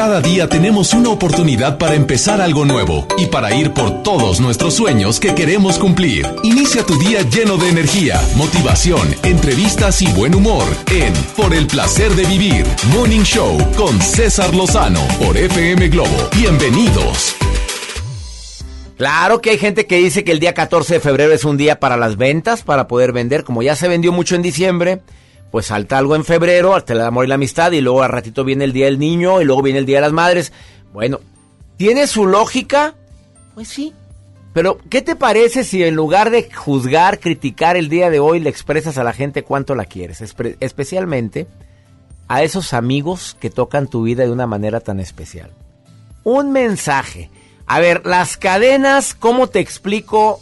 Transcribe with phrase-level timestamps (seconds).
[0.00, 4.72] Cada día tenemos una oportunidad para empezar algo nuevo y para ir por todos nuestros
[4.72, 6.26] sueños que queremos cumplir.
[6.42, 12.12] Inicia tu día lleno de energía, motivación, entrevistas y buen humor en Por el placer
[12.12, 16.30] de vivir, Morning Show con César Lozano por FM Globo.
[16.34, 17.36] Bienvenidos.
[18.96, 21.78] Claro que hay gente que dice que el día 14 de febrero es un día
[21.78, 25.02] para las ventas, para poder vender, como ya se vendió mucho en diciembre
[25.50, 28.44] pues salta algo en febrero, hasta el amor y la amistad, y luego a ratito
[28.44, 30.52] viene el Día del Niño, y luego viene el Día de las Madres.
[30.92, 31.20] Bueno,
[31.76, 32.94] ¿tiene su lógica?
[33.54, 33.92] Pues sí.
[34.52, 38.50] Pero, ¿qué te parece si en lugar de juzgar, criticar el día de hoy, le
[38.50, 40.20] expresas a la gente cuánto la quieres?
[40.60, 41.46] especialmente
[42.26, 45.50] a esos amigos que tocan tu vida de una manera tan especial.
[46.24, 47.30] Un mensaje.
[47.66, 50.40] A ver, las cadenas, ¿cómo te explico?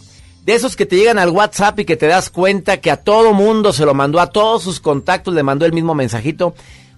[0.49, 3.35] De esos que te llegan al WhatsApp y que te das cuenta que a todo
[3.35, 6.55] mundo se lo mandó, a todos sus contactos le mandó el mismo mensajito,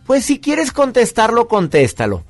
[0.07, 2.23] pues si quieres contestarlo, contéstalo.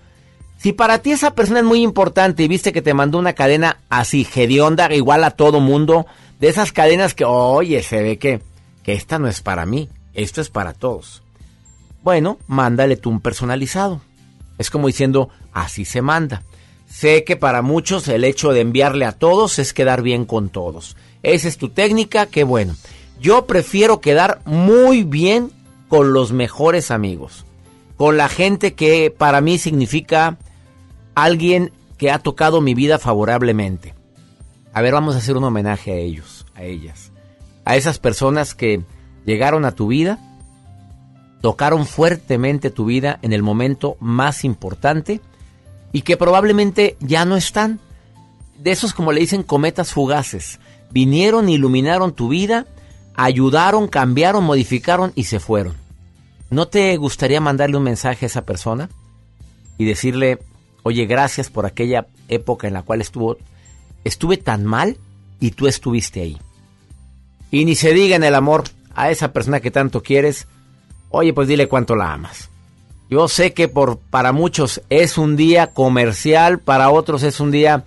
[0.56, 3.82] Si para ti esa persona es muy importante y viste que te mandó una cadena
[3.90, 6.06] así, hedionda, igual a todo mundo,
[6.38, 8.40] de esas cadenas que, oye, se ve que,
[8.82, 11.22] que esta no es para mí, esto es para todos.
[12.02, 14.00] Bueno, mándale tú un personalizado.
[14.56, 16.44] Es como diciendo, así se manda.
[16.88, 20.96] Sé que para muchos el hecho de enviarle a todos es quedar bien con todos.
[21.22, 22.74] Esa es tu técnica, qué bueno.
[23.20, 25.50] Yo prefiero quedar muy bien
[25.88, 27.44] con los mejores amigos,
[27.96, 30.38] con la gente que para mí significa
[31.14, 33.94] alguien que ha tocado mi vida favorablemente.
[34.72, 37.12] A ver, vamos a hacer un homenaje a ellos, a ellas,
[37.64, 38.82] a esas personas que
[39.26, 40.18] llegaron a tu vida,
[41.42, 45.20] tocaron fuertemente tu vida en el momento más importante
[45.92, 47.80] y que probablemente ya no están.
[48.58, 50.60] De esos, como le dicen, cometas fugaces
[50.90, 52.66] vinieron, iluminaron tu vida,
[53.14, 55.74] ayudaron, cambiaron, modificaron y se fueron.
[56.50, 58.88] ¿No te gustaría mandarle un mensaje a esa persona
[59.78, 60.38] y decirle,
[60.82, 63.36] oye, gracias por aquella época en la cual estuvo,
[64.04, 64.98] estuve tan mal
[65.38, 66.38] y tú estuviste ahí?
[67.50, 68.64] Y ni se diga en el amor
[68.94, 70.48] a esa persona que tanto quieres,
[71.10, 72.50] oye, pues dile cuánto la amas.
[73.08, 77.84] Yo sé que por, para muchos es un día comercial, para otros es un día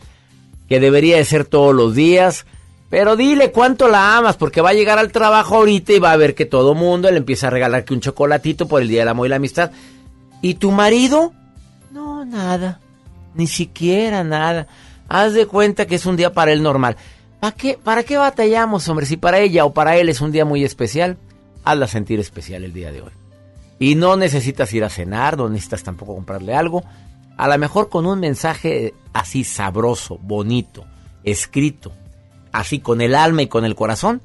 [0.68, 2.46] que debería de ser todos los días,
[2.94, 6.16] pero dile cuánto la amas, porque va a llegar al trabajo ahorita y va a
[6.16, 9.08] ver que todo mundo le empieza a regalar que un chocolatito por el Día del
[9.08, 9.72] Amor y la Amistad.
[10.44, 11.34] ¿Y tu marido?
[11.90, 12.80] No, nada.
[13.34, 14.68] Ni siquiera nada.
[15.10, 16.96] Haz de cuenta que es un día para él normal.
[17.40, 19.08] ¿Para qué, ¿Para qué batallamos, hombre?
[19.08, 21.18] Si para ella o para él es un día muy especial,
[21.64, 23.12] hazla sentir especial el día de hoy.
[23.80, 26.84] Y no necesitas ir a cenar, no necesitas tampoco comprarle algo.
[27.38, 30.86] A lo mejor con un mensaje así sabroso, bonito,
[31.24, 31.92] escrito,
[32.54, 34.22] así con el alma y con el corazón,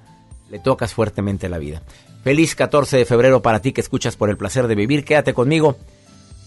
[0.50, 1.82] le tocas fuertemente la vida.
[2.22, 5.04] Feliz 14 de febrero para ti que escuchas por el placer de vivir.
[5.04, 5.76] Quédate conmigo.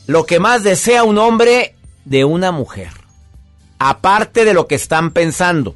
[0.07, 1.75] Lo que más desea un hombre
[2.05, 2.91] de una mujer.
[3.79, 5.75] Aparte de lo que están pensando.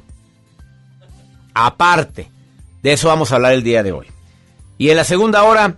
[1.54, 2.30] Aparte.
[2.82, 4.06] De eso vamos a hablar el día de hoy.
[4.78, 5.76] Y en la segunda hora,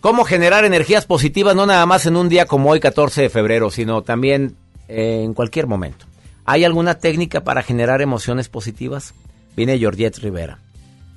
[0.00, 3.70] cómo generar energías positivas no nada más en un día como hoy, 14 de febrero,
[3.70, 4.56] sino también
[4.88, 6.06] en cualquier momento.
[6.44, 9.14] ¿Hay alguna técnica para generar emociones positivas?
[9.56, 10.58] Viene Georgette Rivera.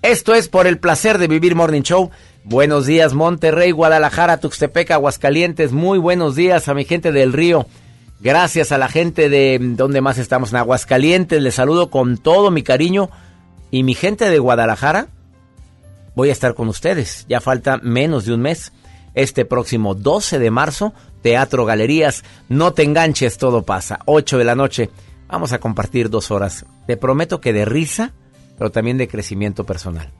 [0.01, 2.11] Esto es por el placer de vivir Morning Show.
[2.43, 5.71] Buenos días, Monterrey, Guadalajara, Tuxtepec, Aguascalientes.
[5.71, 7.65] Muy buenos días a mi gente del río.
[8.19, 11.41] Gracias a la gente de donde más estamos, en Aguascalientes.
[11.41, 13.09] Les saludo con todo mi cariño.
[13.71, 15.07] Y mi gente de Guadalajara,
[16.13, 17.25] voy a estar con ustedes.
[17.27, 18.73] Ya falta menos de un mes.
[19.15, 22.23] Este próximo 12 de marzo, Teatro Galerías.
[22.47, 23.99] No te enganches, todo pasa.
[24.05, 24.91] 8 de la noche.
[25.27, 26.65] Vamos a compartir dos horas.
[26.85, 28.13] Te prometo que de risa
[28.57, 30.11] pero también de crecimiento personal.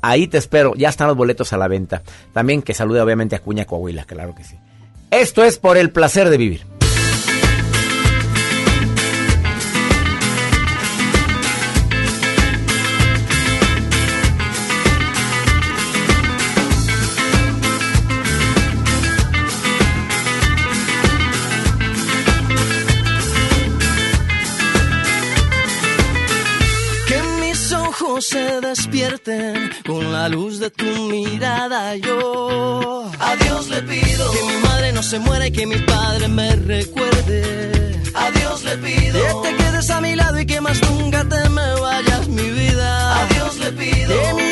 [0.00, 2.02] Ahí te espero, ya están los boletos a la venta.
[2.32, 4.56] También que salude obviamente a Cuña Coahuila, claro que sí.
[5.10, 6.66] Esto es por el placer de vivir.
[28.92, 31.96] Despierten con la luz de tu mirada.
[31.96, 36.28] Yo a Dios le pido que mi madre no se muera y que mi padre
[36.28, 38.02] me recuerde.
[38.14, 41.48] A Dios le pido que te quedes a mi lado y que más nunca te
[41.48, 43.22] me vayas mi vida.
[43.22, 44.51] A Dios le pido que mi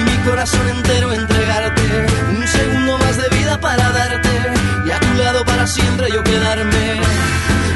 [0.23, 1.81] corazón entero entregarte.
[2.37, 4.29] Un segundo más de vida para darte
[4.85, 7.01] y a tu lado para siempre yo quedarme.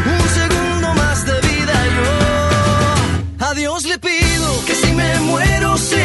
[0.06, 3.46] Un segundo más de vida yo.
[3.48, 6.05] A Dios le pido que si me muero sea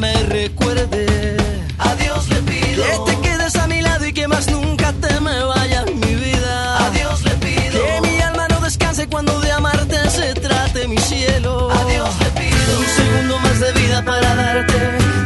[0.00, 1.36] Me recuerde.
[1.78, 5.20] A Dios le pido que te quedes a mi lado y que más nunca te
[5.20, 6.86] me vayas mi vida.
[6.86, 10.96] A Dios le pido que mi alma no descanse cuando de amarte se trate mi
[10.98, 11.70] cielo.
[11.70, 14.78] A Dios le pido un segundo más de vida para darte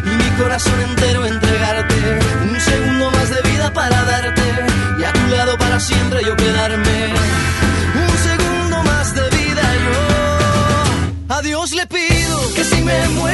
[0.07, 1.95] y mi corazón entero entregarte.
[2.51, 4.43] Un segundo más de vida para darte
[4.99, 7.15] y a tu lado para siempre yo quedarme.
[8.09, 11.35] Un segundo más de vida yo.
[11.37, 13.34] A Dios le pido que si me muero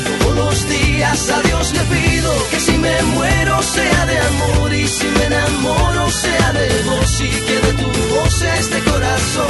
[1.03, 6.11] A Dios le pido que si me muero sea de amor y si me enamoro
[6.11, 9.47] sea de vos y que de tu voz este corazón.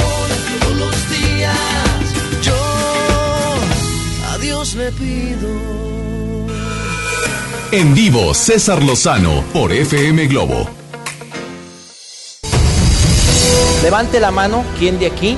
[0.60, 1.58] Todos los días
[2.42, 2.54] yo
[4.32, 5.48] a Dios le pido.
[7.70, 10.68] En vivo, César Lozano por FM Globo.
[13.82, 15.36] Levante la mano, ¿quién de aquí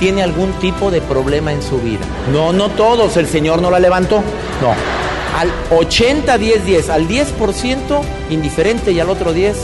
[0.00, 2.06] tiene algún tipo de problema en su vida?
[2.32, 4.22] No, no todos, el Señor no la levantó.
[4.62, 5.01] No.
[5.42, 8.00] Al 80, 10, 10, al 10%
[8.30, 9.56] indiferente y al otro 10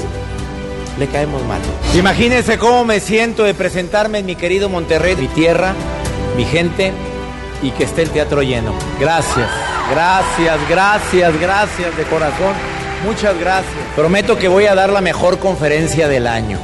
[0.99, 1.61] le caemos mal.
[1.95, 5.75] Imagínense cómo me siento de presentarme en mi querido Monterrey, mi tierra,
[6.37, 6.93] mi gente
[7.63, 8.75] y que esté el teatro lleno.
[8.99, 9.49] Gracias,
[9.89, 12.55] gracias, gracias, gracias de corazón.
[13.05, 13.73] Muchas gracias.
[13.95, 16.59] Prometo que voy a dar la mejor conferencia del año.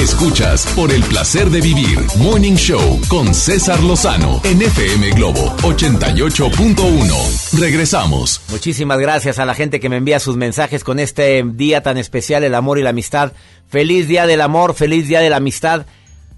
[0.00, 7.60] Escuchas por el placer de vivir Morning Show con César Lozano en FM Globo 88.1.
[7.60, 8.40] Regresamos.
[8.48, 12.44] Muchísimas gracias a la gente que me envía sus mensajes con este día tan especial,
[12.44, 13.32] el amor y la amistad.
[13.68, 15.84] Feliz día del amor, feliz día de la amistad.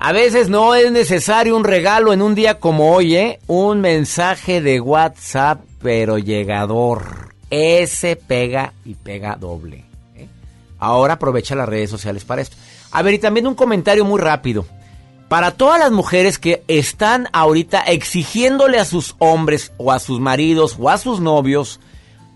[0.00, 3.38] A veces no es necesario un regalo en un día como hoy, ¿eh?
[3.46, 7.32] Un mensaje de WhatsApp, pero llegador.
[7.48, 9.84] Ese pega y pega doble.
[10.16, 10.26] ¿eh?
[10.80, 12.56] Ahora aprovecha las redes sociales para esto.
[12.92, 14.66] A ver, y también un comentario muy rápido.
[15.28, 20.76] Para todas las mujeres que están ahorita exigiéndole a sus hombres o a sus maridos
[20.78, 21.80] o a sus novios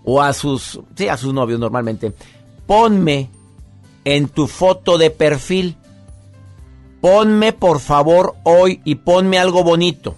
[0.03, 2.13] o a sus, sí, a sus novios normalmente,
[2.65, 3.29] ponme
[4.03, 5.75] en tu foto de perfil,
[7.01, 10.15] ponme por favor hoy y ponme algo bonito,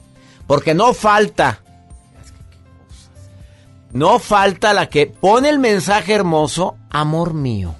[0.47, 1.61] porque no falta,
[3.91, 7.73] no falta la que pone el mensaje hermoso, amor mío.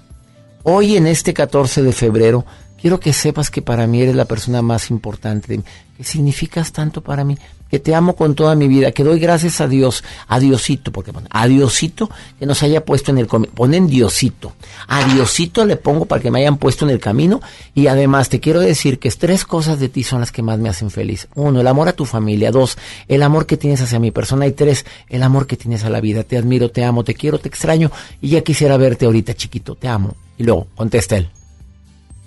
[0.64, 2.46] Hoy en este 14 de febrero,
[2.82, 5.64] quiero que sepas que para mí eres la persona más importante, de mí,
[5.96, 7.38] que significas tanto para mí,
[7.70, 11.12] que te amo con toda mi vida, que doy gracias a Dios, a Diosito, porque
[11.12, 14.52] bueno, a Diosito que nos haya puesto en el camino, ponen Diosito,
[14.88, 17.40] a Diosito le pongo para que me hayan puesto en el camino
[17.74, 20.68] y además te quiero decir que tres cosas de ti son las que más me
[20.68, 21.30] hacen feliz.
[21.36, 22.52] Uno, el amor a tu familia.
[22.52, 24.46] Dos, el amor que tienes hacia mi persona.
[24.48, 26.24] Y tres, el amor que tienes a la vida.
[26.24, 29.88] Te admiro, te amo, te quiero, te extraño y ya quisiera verte ahorita chiquito, te
[29.88, 30.16] amo.
[30.40, 31.30] Y luego contesta él.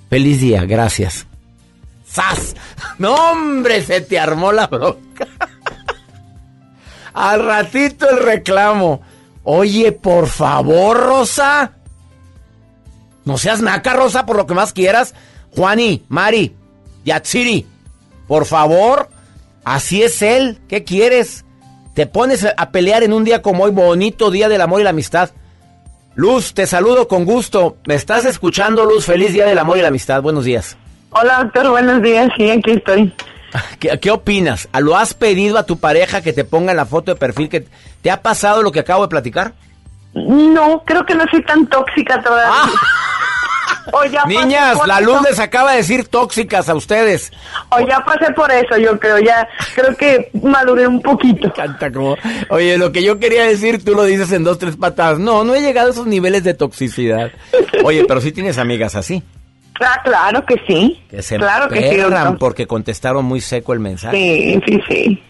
[0.08, 1.26] Feliz día, gracias.
[2.06, 2.54] ¡Sas!
[2.98, 5.26] No, hombre, se te armó la bronca.
[7.14, 9.00] Al ratito el reclamo.
[9.42, 11.72] Oye, por favor, Rosa.
[13.24, 15.14] No seas naca, Rosa, por lo que más quieras.
[15.56, 16.54] Juani, Mari,
[17.04, 17.66] Yatsiri,
[18.28, 19.08] por favor,
[19.64, 20.60] así es él.
[20.68, 21.44] ¿Qué quieres?
[21.94, 24.90] Te pones a pelear en un día como hoy, bonito día del amor y la
[24.90, 25.30] amistad.
[26.14, 27.76] Luz, te saludo con gusto.
[27.86, 29.06] ¿Me estás escuchando, Luz?
[29.06, 30.20] Feliz día del amor y la amistad.
[30.20, 30.76] Buenos días.
[31.10, 31.70] Hola, doctor.
[31.70, 32.30] Buenos días.
[32.36, 33.14] Sí, aquí estoy.
[33.80, 34.68] ¿Qué, ¿Qué, opinas?
[34.78, 37.48] ¿Lo has pedido a tu pareja que te ponga la foto de perfil?
[37.48, 37.66] que
[38.02, 39.54] ¿Te ha pasado lo que acabo de platicar?
[40.14, 42.52] No, creo que no soy tan tóxica todavía.
[42.52, 42.70] Ah.
[44.26, 47.32] Niñas, la luz les acaba de decir tóxicas a ustedes.
[47.70, 51.52] O ya pasé por eso, yo creo, ya creo que maduré un poquito.
[51.56, 52.16] Canta como,
[52.50, 55.18] oye, lo que yo quería decir, tú lo dices en dos, tres patadas.
[55.18, 57.30] No, no he llegado a esos niveles de toxicidad.
[57.84, 59.22] Oye, pero sí tienes amigas así.
[59.80, 61.02] Ah, claro que sí.
[61.10, 61.98] Que se claro que sí,
[62.38, 64.16] porque contestaron muy seco el mensaje.
[64.16, 65.22] Sí, sí, sí.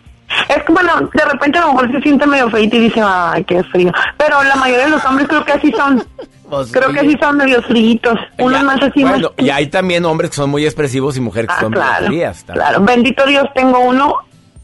[0.48, 3.44] Es que, bueno, de repente a lo mejor se siente medio feito y dice, ay,
[3.44, 3.92] qué frío.
[4.16, 6.04] Pero la mayoría de los hombres creo que así son.
[6.52, 8.18] Pues Creo que sí son medio fríos.
[8.38, 11.54] Unos más así bueno, y hay también hombres que son muy expresivos y mujeres que
[11.56, 12.44] ah, son claro, frías.
[12.46, 14.16] Claro, bendito Dios, tengo uno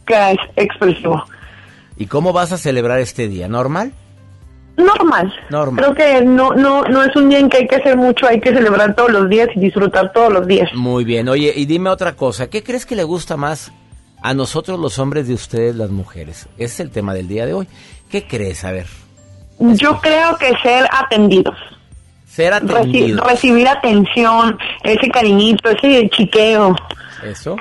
[0.06, 1.24] que es expresivo.
[1.96, 3.48] ¿Y cómo vas a celebrar este día?
[3.48, 3.94] ¿Normal?
[4.76, 5.32] Normal.
[5.48, 5.82] Normal.
[5.82, 8.38] Creo que no, no, no es un día en que hay que hacer mucho, hay
[8.38, 10.68] que celebrar todos los días y disfrutar todos los días.
[10.74, 11.26] Muy bien.
[11.30, 12.50] Oye, y dime otra cosa.
[12.50, 13.72] ¿Qué crees que le gusta más
[14.20, 16.50] a nosotros los hombres de ustedes las mujeres?
[16.58, 17.66] Ese es el tema del día de hoy.
[18.10, 18.66] ¿Qué crees?
[18.66, 18.88] A ver.
[19.58, 21.56] Yo creo que ser atendidos
[22.38, 26.74] recibir atención, ese cariñito, ese chiqueo.
[27.24, 27.56] Eso.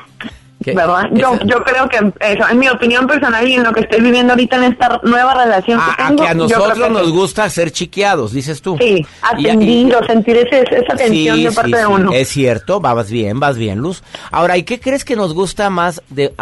[0.60, 1.10] ¿Verdad?
[1.14, 4.34] Yo, yo creo que eso, en mi opinión personal y en lo que estoy viviendo
[4.34, 6.24] ahorita en esta nueva relación que ah, tengo.
[6.24, 8.76] que a nosotros nos gusta ser chiqueados, dices tú.
[8.80, 12.12] Sí, atendido, sentir ese, esa atención de parte de uno.
[12.12, 14.04] Es cierto, vas bien, vas bien, Luz.
[14.32, 16.34] Ahora, ¿y qué crees que nos gusta más de,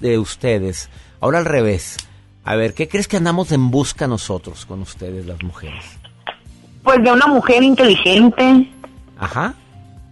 [0.00, 0.90] de ustedes?
[1.20, 1.96] Ahora al revés.
[2.44, 6.01] A ver, ¿qué crees que andamos en busca nosotros con ustedes, las mujeres?
[6.82, 8.70] Pues de una mujer inteligente.
[9.18, 9.54] Ajá.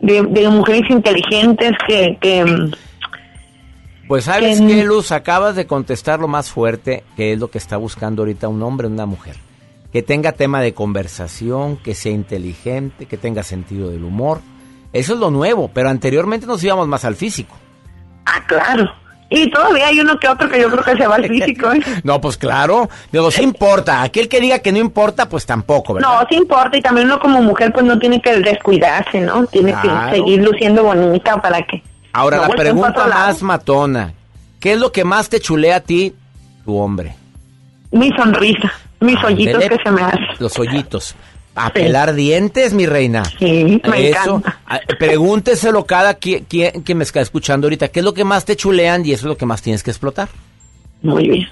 [0.00, 2.16] De, mujeres inteligentes que...
[2.20, 2.70] que
[4.08, 7.76] pues sabes que, Luz, acabas de contestar lo más fuerte, que es lo que está
[7.76, 9.36] buscando ahorita un hombre o una mujer.
[9.92, 14.40] Que tenga tema de conversación, que sea inteligente, que tenga sentido del humor.
[14.92, 17.54] Eso es lo nuevo, pero anteriormente nos íbamos más al físico.
[18.26, 18.90] Ah, claro.
[19.32, 21.72] Y todavía hay uno que otro que yo creo que se va al físico.
[21.72, 21.80] ¿eh?
[22.02, 22.90] no, pues claro.
[23.12, 24.02] Digo, sí importa.
[24.02, 26.08] Aquel que diga que no importa, pues tampoco, ¿verdad?
[26.08, 26.76] No, sí importa.
[26.76, 29.46] Y también uno como mujer, pues no tiene que descuidarse, ¿no?
[29.46, 31.80] Tiene que seguir luciendo bonita para que...
[32.12, 34.12] Ahora, la pregunta más matona.
[34.58, 36.12] ¿Qué es lo que más te chulea a ti,
[36.64, 37.14] tu hombre?
[37.92, 38.72] Mi sonrisa.
[38.98, 40.26] Mis hoyitos que se me hacen.
[40.40, 41.14] Los hoyitos.
[41.54, 43.24] A pelar dientes, mi reina.
[43.38, 44.42] Sí, me eso,
[44.98, 47.88] Pregúnteselo cada quien, que me está escuchando ahorita.
[47.88, 49.90] ¿Qué es lo que más te chulean y eso es lo que más tienes que
[49.90, 50.28] explotar?
[51.02, 51.48] Muy bien.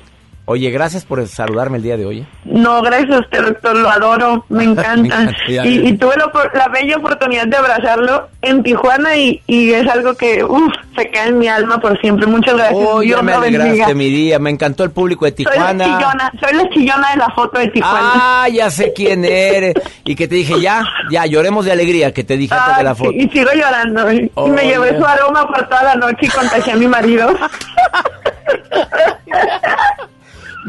[0.51, 2.21] Oye, gracias por saludarme el día de hoy.
[2.21, 2.27] ¿eh?
[2.47, 5.31] No, gracias a usted, doctor, lo adoro, me encanta.
[5.47, 6.15] y, tuve
[6.55, 11.39] la, bella oportunidad de abrazarlo en Tijuana y, es algo que, uff, se queda en
[11.39, 12.27] mi alma por siempre.
[12.27, 12.83] Muchas gracias.
[12.83, 15.69] Oh, ya me alegraste mi día, me encantó el público de Tijuana.
[15.69, 18.11] Soy la chillona, soy la chillona de la foto de Tijuana.
[18.15, 19.75] Ah, ya sé quién eres.
[20.07, 22.95] y que te dije, ya, ya, lloremos de alegría, que te dije antes de la
[22.95, 23.13] foto.
[23.13, 24.11] y sigo llorando.
[24.11, 27.29] y me llevé su aroma por toda la noche y contagié a mi marido.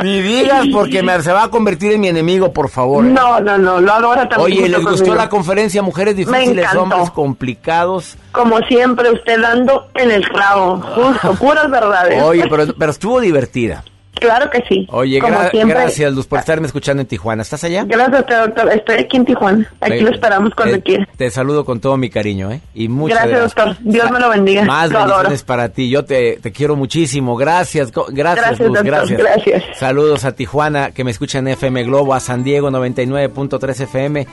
[0.03, 3.03] Ni digas porque me, se va a convertir en mi enemigo, por favor.
[3.03, 4.59] No, no, no, lo adora también.
[4.59, 8.17] Oye, ¿les gustó la conferencia Mujeres Difíciles, Hombres Complicados?
[8.31, 12.21] Como siempre, usted dando en el clavo, justo, puras verdades.
[12.23, 13.83] Oye, pero, pero estuvo divertida.
[14.19, 14.87] Claro que sí.
[14.91, 17.41] Oye, gracias, Luz, por estarme escuchando en Tijuana.
[17.41, 17.83] ¿Estás allá?
[17.85, 18.71] Gracias, doctor.
[18.71, 19.71] Estoy aquí en Tijuana.
[19.81, 21.07] Aquí lo esperamos cuando eh, quiera.
[21.17, 22.61] Te saludo con todo mi cariño, ¿eh?
[22.73, 23.55] Y muchas gracias.
[23.55, 23.77] doctor.
[23.81, 24.63] Dios me lo bendiga.
[24.63, 25.89] Más bendiciones para ti.
[25.89, 27.35] Yo te, te, quiero muchísimo.
[27.35, 28.81] Gracias, gracias, Luz.
[28.83, 29.19] Gracias.
[29.19, 29.63] Gracias.
[29.77, 34.27] Saludos a Tijuana, que me escuchan en FM Globo, a San Diego 99.3 FM,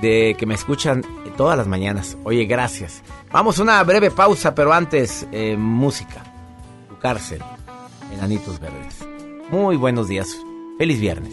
[0.00, 1.02] de que me escuchan
[1.36, 2.16] todas las mañanas.
[2.24, 3.02] Oye, gracias.
[3.32, 6.22] Vamos a una breve pausa, pero antes, eh, música.
[6.88, 7.42] Tu cárcel,
[8.12, 8.93] Enanitos Verdes.
[9.54, 10.44] Muy buenos días.
[10.78, 11.32] Feliz viernes.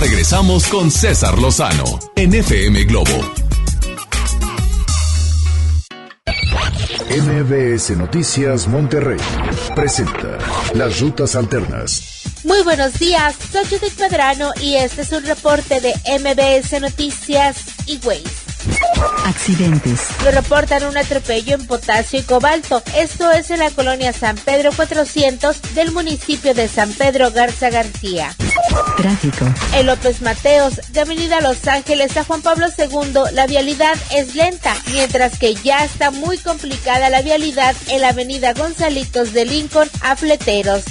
[0.00, 1.84] Regresamos con César Lozano
[2.14, 3.10] en FM Globo.
[7.10, 9.18] MBS Noticias Monterrey
[9.74, 10.38] presenta
[10.74, 12.22] Las Rutas Alternas.
[12.44, 17.56] Muy buenos días, soy Judith Pedrano y este es un reporte de MBS Noticias
[17.86, 18.48] y Waze.
[19.24, 20.08] Accidentes.
[20.24, 22.82] Lo reportan un atropello en potasio y cobalto.
[22.96, 28.34] Esto es en la colonia San Pedro 400 del municipio de San Pedro Garza García.
[28.96, 29.44] Tráfico.
[29.74, 34.74] En López Mateos, de Avenida Los Ángeles a Juan Pablo II, la vialidad es lenta,
[34.92, 40.16] mientras que ya está muy complicada la vialidad en la Avenida Gonzalitos de Lincoln a
[40.16, 40.84] Fleteros.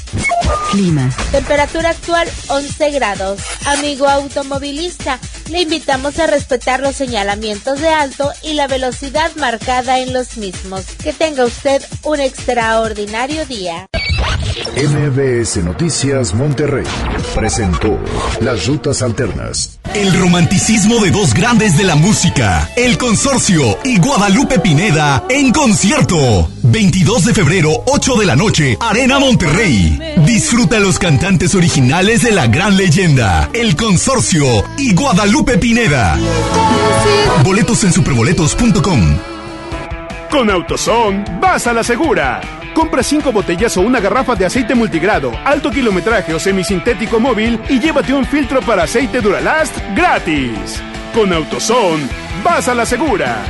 [0.72, 1.10] Clima.
[1.32, 3.42] Temperatura actual 11 grados.
[3.66, 10.14] Amigo automovilista, le invitamos a respetar los señalamientos de alto y la velocidad marcada en
[10.14, 10.86] los mismos.
[11.04, 13.88] Que tenga usted un extraordinario día.
[14.76, 16.86] MBS Noticias Monterrey
[17.38, 18.00] presentó
[18.42, 19.80] Las Rutas Alternas.
[19.94, 26.50] El romanticismo de dos grandes de la música, El Consorcio y Guadalupe Pineda en concierto.
[26.64, 30.00] 22 de febrero, 8 de la noche, Arena Monterrey.
[30.26, 36.18] Disfruta los cantantes originales de la gran leyenda, El Consorcio y Guadalupe Pineda.
[37.44, 39.18] Boletos en superboletos.com.
[40.32, 42.57] Con AutoZone, vas a la segura.
[42.78, 47.80] Compra 5 botellas o una garrafa de aceite multigrado, alto kilometraje o semisintético móvil y
[47.80, 50.80] llévate un filtro para aceite Duralast gratis.
[51.12, 52.08] Con AutoZone,
[52.44, 53.44] vas a la segura.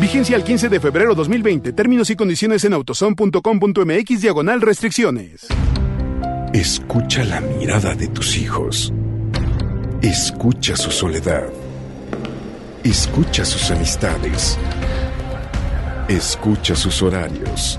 [0.00, 1.74] Vigencia al 15 de febrero 2020.
[1.74, 5.48] Términos y condiciones en autozone.com.mx diagonal restricciones.
[6.54, 8.90] Escucha la mirada de tus hijos.
[10.00, 11.44] Escucha su soledad.
[12.82, 14.56] Escucha sus amistades.
[16.08, 17.78] Escucha sus horarios.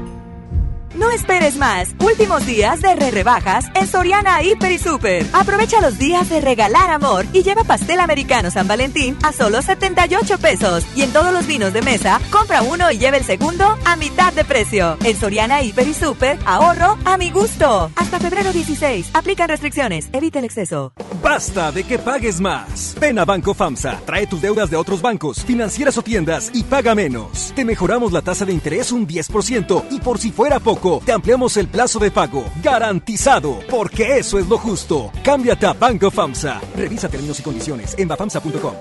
[1.13, 1.93] Esperes más.
[1.99, 5.25] Últimos días de re rebajas en Soriana Hiper y Super.
[5.33, 10.37] Aprovecha los días de regalar amor y lleva pastel americano San Valentín a solo 78
[10.37, 10.85] pesos.
[10.95, 14.31] Y en todos los vinos de mesa, compra uno y lleva el segundo a mitad
[14.31, 14.97] de precio.
[15.03, 17.91] En Soriana Hiper y Super, ahorro a mi gusto.
[17.95, 19.11] Hasta febrero 16.
[19.13, 20.09] Aplican restricciones.
[20.13, 20.93] Evita el exceso.
[21.21, 22.95] Basta de que pagues más.
[22.99, 24.01] Ven a Banco FAMSA.
[24.05, 27.51] Trae tus deudas de otros bancos, financieras o tiendas y paga menos.
[27.53, 31.57] Te mejoramos la tasa de interés un 10% y por si fuera poco, te ampliamos
[31.57, 32.45] el plazo de pago.
[32.63, 35.11] Garantizado, porque eso es lo justo.
[35.23, 36.61] Cámbiate a Banco FAMSA.
[36.75, 38.73] Revisa términos y condiciones en bafamsa.com.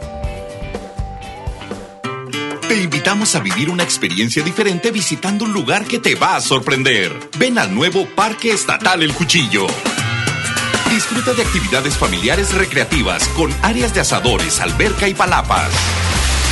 [2.70, 7.12] Te invitamos a vivir una experiencia diferente visitando un lugar que te va a sorprender.
[7.36, 9.66] Ven al nuevo Parque Estatal El Cuchillo.
[10.88, 15.70] Disfruta de actividades familiares recreativas con áreas de asadores, alberca y palapas.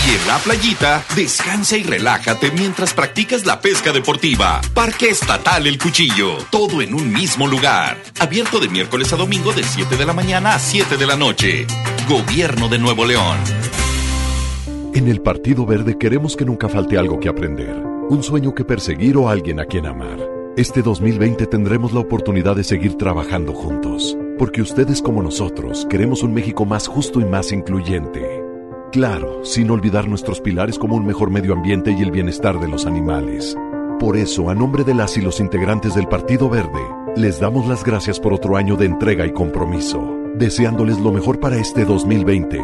[0.08, 4.62] En la playita, descansa y relájate mientras practicas la pesca deportiva.
[4.72, 6.38] Parque Estatal El Cuchillo.
[6.50, 7.98] Todo en un mismo lugar.
[8.18, 11.66] Abierto de miércoles a domingo de 7 de la mañana a 7 de la noche.
[12.08, 13.36] Gobierno de Nuevo León.
[14.94, 19.18] En el Partido Verde queremos que nunca falte algo que aprender, un sueño que perseguir
[19.18, 20.18] o alguien a quien amar.
[20.56, 26.32] Este 2020 tendremos la oportunidad de seguir trabajando juntos, porque ustedes como nosotros queremos un
[26.32, 28.37] México más justo y más incluyente.
[28.92, 32.86] Claro, sin olvidar nuestros pilares como un mejor medio ambiente y el bienestar de los
[32.86, 33.54] animales.
[34.00, 36.80] Por eso, a nombre de las y los integrantes del Partido Verde,
[37.14, 41.58] les damos las gracias por otro año de entrega y compromiso, deseándoles lo mejor para
[41.58, 42.60] este 2020.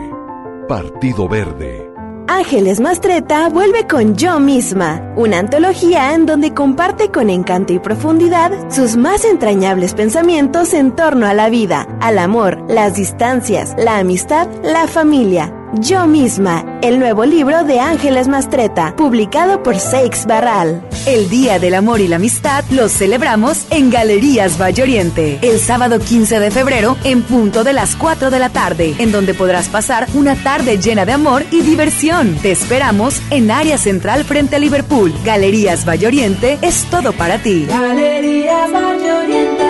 [0.67, 1.91] Partido Verde.
[2.27, 8.51] Ángeles Mastreta vuelve con Yo misma, una antología en donde comparte con encanto y profundidad
[8.71, 14.49] sus más entrañables pensamientos en torno a la vida, al amor, las distancias, la amistad,
[14.63, 15.53] la familia.
[15.81, 20.87] Yo misma, el nuevo libro de Ángeles Mastreta, publicado por Seix Barral.
[21.05, 26.39] El Día del Amor y la Amistad los celebramos en Galerías Oriente, el sábado 15
[26.39, 30.37] de febrero en punto de las 4 de la tarde, en donde podrás pasar una
[30.37, 32.37] tarde llena de amor y diversión.
[32.37, 35.13] Te esperamos en área central frente a Liverpool.
[35.25, 37.67] Galerías Oriente es todo para ti.
[37.69, 39.65] Galerías Oriente.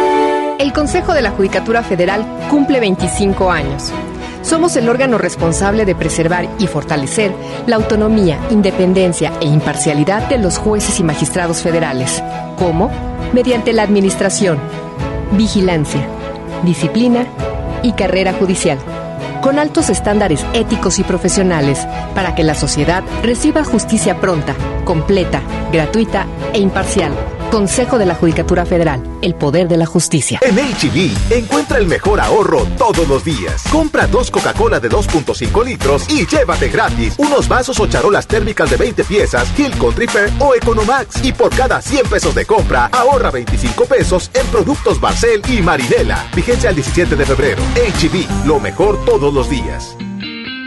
[0.58, 3.92] El Consejo de la Judicatura Federal cumple 25 años.
[4.44, 7.32] Somos el órgano responsable de preservar y fortalecer
[7.66, 12.22] la autonomía, independencia e imparcialidad de los jueces y magistrados federales.
[12.58, 12.90] ¿Cómo?
[13.32, 14.58] Mediante la administración,
[15.32, 16.06] vigilancia,
[16.62, 17.26] disciplina
[17.82, 18.78] y carrera judicial,
[19.40, 24.54] con altos estándares éticos y profesionales para que la sociedad reciba justicia pronta,
[24.84, 25.40] completa,
[25.72, 27.12] gratuita e imparcial
[27.54, 30.40] Consejo de la Judicatura Federal, el poder de la justicia.
[30.42, 33.62] En HB, e encuentra el mejor ahorro todos los días.
[33.70, 38.76] Compra dos Coca-Cola de 2.5 litros y llévate gratis unos vasos o charolas térmicas de
[38.76, 41.24] 20 piezas, Hilton Tripper o Economax.
[41.24, 46.26] Y por cada 100 pesos de compra, ahorra 25 pesos en productos Barcel y Marinela.
[46.34, 47.62] Vigencia al 17 de febrero.
[47.76, 49.96] HB, lo mejor todos los días.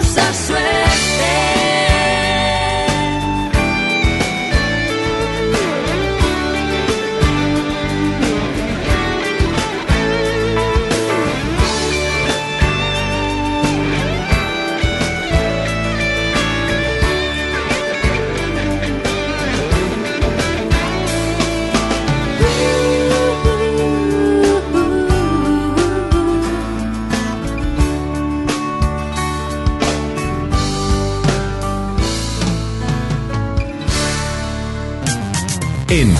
[0.00, 0.87] I swear.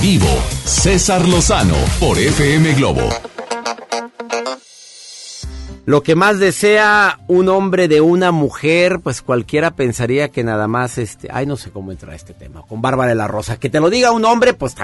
[0.00, 3.00] César Lozano por FM Globo.
[5.86, 10.98] Lo que más desea un hombre de una mujer, pues cualquiera pensaría que nada más
[10.98, 13.80] este, ay no sé cómo entra este tema, con Bárbara de la Rosa, que te
[13.80, 14.76] lo diga un hombre, pues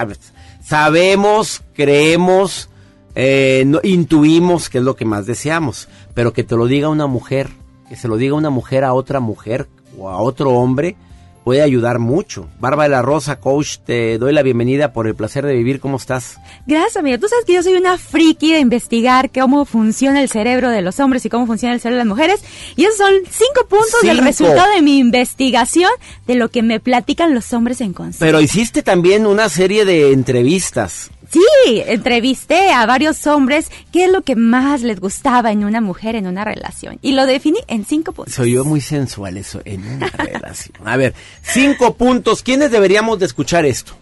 [0.61, 2.69] sabemos, creemos,
[3.15, 7.49] eh, intuimos que es lo que más deseamos, pero que te lo diga una mujer,
[7.87, 10.97] que se lo diga una mujer a otra mujer o a otro hombre,
[11.45, 12.49] puede ayudar mucho.
[12.59, 15.79] Bárbara de la Rosa, coach, te doy la bienvenida por el placer de vivir.
[15.79, 16.39] ¿Cómo estás?
[16.65, 17.19] Gracias, amigo.
[17.19, 20.99] Tú sabes que yo soy una friki de investigar cómo funciona el cerebro de los
[20.99, 22.43] hombres y cómo funciona el cerebro de las mujeres.
[22.75, 25.91] Y esos son cinco puntos del resultado de mi investigación
[26.25, 28.25] de lo que me platican los hombres en consulta.
[28.25, 31.11] Pero hiciste también una serie de entrevistas.
[31.31, 36.15] Sí, entrevisté a varios hombres qué es lo que más les gustaba en una mujer
[36.15, 36.99] en una relación.
[37.01, 38.35] Y lo definí en cinco puntos.
[38.35, 40.87] Soy yo muy sensual eso en una relación.
[40.87, 42.43] A ver, cinco puntos.
[42.43, 43.93] ¿Quiénes deberíamos de escuchar esto?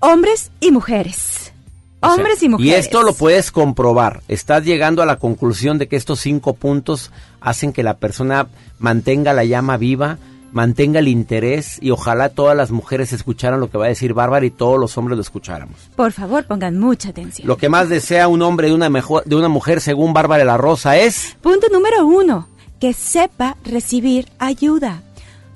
[0.00, 1.52] Hombres y mujeres.
[2.00, 2.72] O sea, Hombres y mujeres.
[2.72, 4.22] Y esto lo puedes comprobar.
[4.26, 8.48] Estás llegando a la conclusión de que estos cinco puntos hacen que la persona
[8.80, 10.18] mantenga la llama viva,
[10.52, 14.46] mantenga el interés y ojalá todas las mujeres escucharan lo que va a decir Bárbara
[14.46, 15.76] y todos los hombres lo escucháramos.
[15.96, 17.48] Por favor, pongan mucha atención.
[17.48, 20.56] Lo que más desea un hombre de una, mejor, de una mujer según Bárbara la
[20.56, 21.36] Rosa es...
[21.40, 25.02] Punto número uno, que sepa recibir ayuda.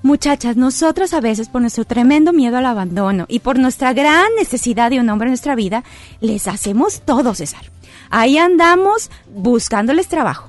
[0.02, 4.90] Muchachas, nosotras a veces por nuestro tremendo miedo al abandono y por nuestra gran necesidad
[4.90, 5.82] de un hombre en nuestra vida,
[6.20, 7.72] les hacemos todo, César.
[8.11, 10.48] Ahí andamos buscándoles trabajo,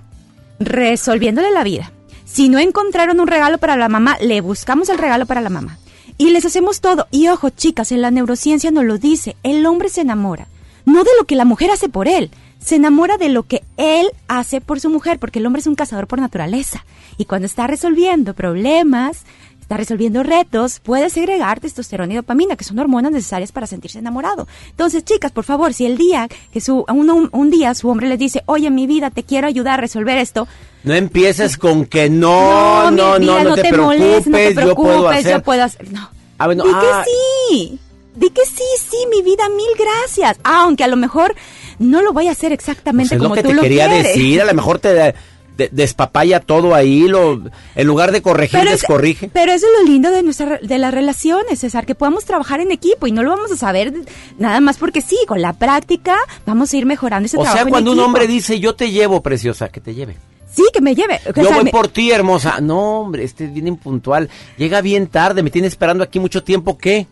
[0.60, 1.92] resolviéndole la vida.
[2.28, 5.80] Si no encontraron un regalo para la mamá, le buscamos el regalo para la mamá.
[6.18, 7.08] Y les hacemos todo.
[7.10, 10.48] Y ojo, chicas, en la neurociencia nos lo dice, el hombre se enamora,
[10.86, 14.10] no de lo que la mujer hace por él, se enamora de lo que él
[14.28, 16.86] hace por su mujer, porque el hombre es un cazador por naturaleza.
[17.18, 19.24] Y cuando está resolviendo problemas,
[19.68, 24.48] está resolviendo retos, puede segregar testosterona y dopamina, que son hormonas necesarias para sentirse enamorado.
[24.70, 28.44] Entonces, chicas, por favor, si el día que su, un, día su hombre les dice,
[28.46, 30.48] oye, mi vida, te quiero ayudar a resolver esto,
[30.86, 34.76] No empieces con que no, no, no, no, vida, te, preocupes, molestes, no te yo
[34.76, 35.32] puedo preocupes, hacer...
[35.34, 35.92] yo puedo hacer.
[35.92, 36.10] No.
[36.38, 37.80] Ah, bueno, Di ah, que sí.
[38.16, 40.38] Di que sí, sí, mi vida, mil gracias.
[40.46, 41.36] Aunque a lo mejor
[41.78, 43.90] no lo vaya a hacer exactamente Pues es como lo que tú te lo quería
[43.90, 44.08] quieres.
[44.08, 45.14] decir, a lo mejor te
[45.58, 47.42] de- de- despapaya todo ahí, lo,
[47.76, 49.30] en lugar de corregir, Pero es- descorrige.
[49.34, 52.72] Pero eso es lo lindo de nuestra de las relaciones, César, que podamos trabajar en
[52.72, 53.94] equipo y no lo vamos a saber
[54.38, 57.64] nada más porque sí, con la práctica vamos a ir mejorando ese O trabajo sea,
[57.64, 58.06] en cuando un equipo.
[58.06, 60.16] hombre dice, yo te llevo, preciosa, que te lleve.
[60.54, 61.20] Sí, que me lleve.
[61.30, 62.60] O Yo sea, voy me- por ti, hermosa.
[62.62, 64.30] No, hombre, este es bien impuntual.
[64.58, 67.06] Llega bien tarde, me tiene esperando aquí mucho tiempo, ¿qué?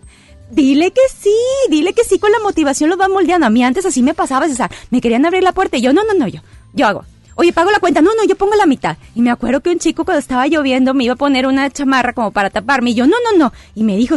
[0.51, 1.33] Dile que sí,
[1.69, 3.47] dile que sí, con la motivación los va moldeando.
[3.47, 4.71] A mí antes así me pasaba, César.
[4.91, 6.41] Me querían abrir la puerta y yo, no, no, no, yo,
[6.73, 7.03] yo hago.
[7.35, 8.01] Oye, pago la cuenta.
[8.01, 8.97] No, no, yo pongo la mitad.
[9.13, 12.13] Y me acuerdo que un chico cuando estaba lloviendo me iba a poner una chamarra
[12.13, 12.91] como para taparme.
[12.91, 13.53] Y yo, no, no, no.
[13.75, 14.15] Y me dijo,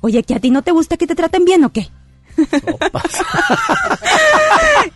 [0.00, 1.88] oye, ¿que a ti no te gusta que te traten bien o qué?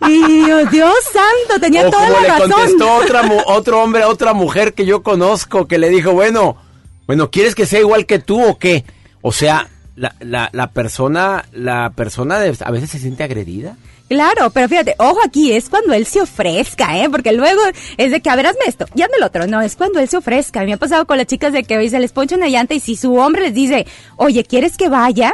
[0.07, 2.51] y yo, Dios santo, tenía o toda la le razón.
[2.51, 6.57] contestó otra, otro hombre a otra mujer que yo conozco, que le dijo, bueno,
[7.05, 8.85] bueno, ¿quieres que sea igual que tú o qué?
[9.21, 13.75] O sea, la, la, la persona, la persona de- a veces se siente agredida.
[14.07, 17.09] Claro, pero fíjate, ojo aquí, es cuando él se ofrezca, ¿eh?
[17.09, 17.59] Porque luego
[17.97, 19.47] es de que, a ver, hazme esto, y hazme el otro.
[19.47, 20.63] No, es cuando él se ofrezca.
[20.63, 22.79] Me ha pasado con las chicas de que hoy se les poncha una llanta y
[22.79, 25.33] si su hombre les dice, oye, ¿quieres que vaya?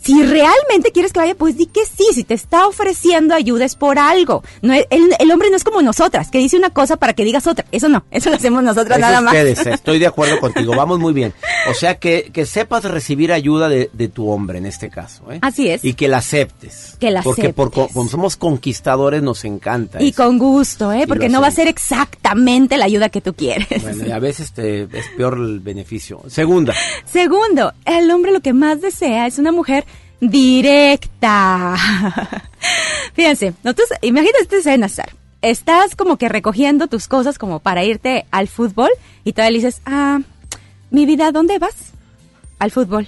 [0.00, 2.04] Si realmente quieres que vaya, pues di que sí.
[2.14, 4.44] Si te está ofreciendo ayuda es por algo.
[4.62, 7.24] No, es- el, el hombre no es como nosotras, que dice una cosa para que
[7.24, 7.64] digas otra.
[7.72, 9.34] Eso no, eso lo hacemos nosotras Eso nada más.
[9.34, 11.32] ustedes, estoy de acuerdo contigo, vamos muy bien.
[11.68, 15.32] O sea, que, que sepas recibir ayuda de, de tu hombre en este caso.
[15.32, 15.38] ¿eh?
[15.42, 15.84] Así es.
[15.84, 16.96] Y que la aceptes.
[17.00, 17.92] Que la Porque por, aceptes.
[17.94, 20.00] como somos conquistadores nos encanta.
[20.00, 20.22] Y eso.
[20.22, 21.06] con gusto, ¿eh?
[21.08, 23.82] Porque no va a ser exactamente la ayuda que tú quieres.
[23.82, 26.20] Bueno, y a veces te, es peor el beneficio.
[26.28, 29.84] Segunda, Segundo, el hombre lo que más desea es una mujer
[30.20, 31.76] directa.
[33.14, 33.54] Fíjense,
[34.02, 35.10] imagínate esta escena, Sar.
[35.42, 38.90] Estás como que recogiendo tus cosas como para irte al fútbol
[39.24, 40.20] y todavía le dices, ah,
[40.90, 41.74] mi vida, ¿dónde vas?
[42.58, 43.06] Al fútbol.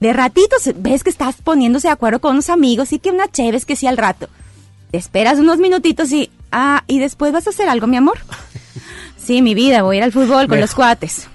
[0.00, 3.28] De ratito se- ves que estás poniéndose de acuerdo con unos amigos y que una
[3.30, 4.28] chévez que sí al rato.
[4.90, 8.18] Te esperas unos minutitos y, ah, y después vas a hacer algo, mi amor.
[9.16, 10.58] Sí, mi vida, voy a ir al fútbol con Mejor.
[10.58, 11.28] los cuates.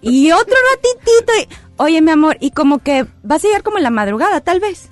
[0.00, 1.32] Y otro ratitito.
[1.40, 4.60] y, Oye, mi amor, y como que vas a llegar como en la madrugada, tal
[4.60, 4.90] vez.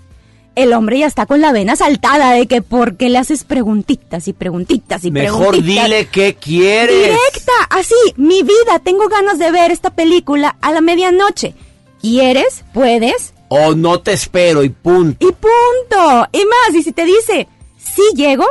[0.55, 4.29] El hombre ya está con la vena saltada de que por qué le haces preguntitas
[4.29, 5.85] y preguntitas y mejor preguntitas.
[5.85, 6.95] dile qué quieres.
[6.95, 11.55] Directa, así, mi vida, tengo ganas de ver esta película a la medianoche.
[12.03, 12.65] ¿Quieres?
[12.75, 13.33] ¿Puedes?
[13.49, 15.27] O no te espero y punto.
[15.27, 16.29] Y punto.
[16.33, 18.45] Y más, y si te dice, sí llego,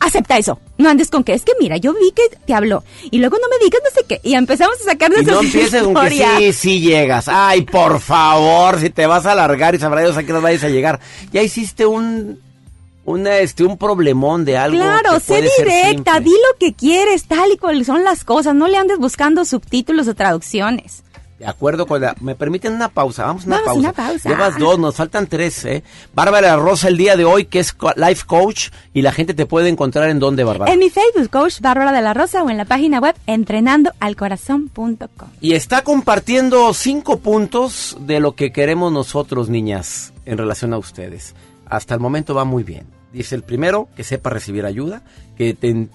[0.00, 0.58] acepta eso.
[0.78, 2.84] No andes con que, es que mira, yo vi que te habló.
[3.10, 4.20] Y luego no me digas no sé qué.
[4.22, 7.26] Y empezamos a sacar nuestras no empieces con que sí, sí llegas.
[7.28, 10.62] Ay, por favor, si te vas a alargar y sabrá Dios a qué no vayas
[10.62, 11.00] a llegar.
[11.32, 12.40] Ya hiciste un,
[13.04, 14.78] una, este, un problemón de algo.
[14.78, 18.54] Claro, sé directa, di lo que quieres, tal y cual son las cosas.
[18.54, 21.02] No le andes buscando subtítulos o traducciones.
[21.38, 22.16] De acuerdo con la...
[22.20, 23.26] ¿Me permiten una pausa?
[23.26, 23.80] Vamos a una Vamos, pausa.
[23.80, 24.28] una pausa.
[24.28, 25.84] Llevas dos, nos faltan tres, ¿eh?
[26.12, 29.68] Bárbara Rosa el día de hoy, que es life coach, y la gente te puede
[29.68, 30.72] encontrar en dónde, Bárbara.
[30.72, 35.28] En mi Facebook, Coach Bárbara de la Rosa, o en la página web entrenandoalcorazón.com.
[35.40, 41.36] Y está compartiendo cinco puntos de lo que queremos nosotros, niñas, en relación a ustedes.
[41.66, 42.86] Hasta el momento va muy bien.
[43.12, 45.02] Dice el primero, que sepa recibir ayuda,
[45.36, 45.88] que te...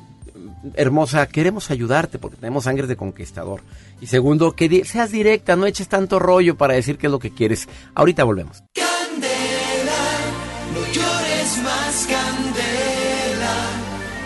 [0.76, 3.62] Hermosa, queremos ayudarte porque tenemos sangre de conquistador.
[4.02, 7.34] Y segundo, que seas directa, no eches tanto rollo para decir qué es lo que
[7.34, 7.68] quieres.
[7.96, 8.64] Ahorita volvemos.
[8.74, 10.04] Candela,
[10.74, 13.56] no llores más, Candela.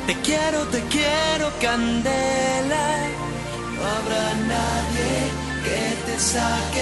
[0.06, 2.88] Te quiero, te quiero, Candela.
[3.76, 5.14] No habrá nadie
[5.64, 6.77] que te saque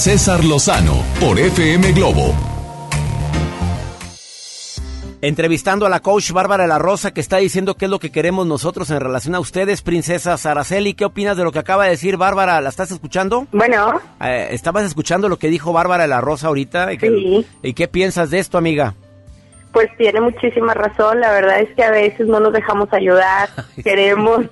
[0.00, 2.34] César Lozano por FM Globo.
[5.20, 8.46] entrevistando a la coach Bárbara la Rosa que está diciendo qué es lo que queremos
[8.46, 10.94] nosotros en relación a ustedes, princesa Saraceli.
[10.94, 12.62] ¿Qué opinas de lo que acaba de decir Bárbara?
[12.62, 13.46] ¿La estás escuchando?
[13.52, 14.00] Bueno.
[14.22, 16.94] Eh, ¿Estabas escuchando lo que dijo Bárbara la Rosa ahorita?
[16.94, 17.46] ¿Y qué, Sí.
[17.62, 18.94] ¿Y qué piensas de esto, amiga?
[19.74, 21.20] Pues tiene muchísima razón.
[21.20, 23.50] La verdad es que a veces no nos dejamos ayudar.
[23.84, 24.46] Queremos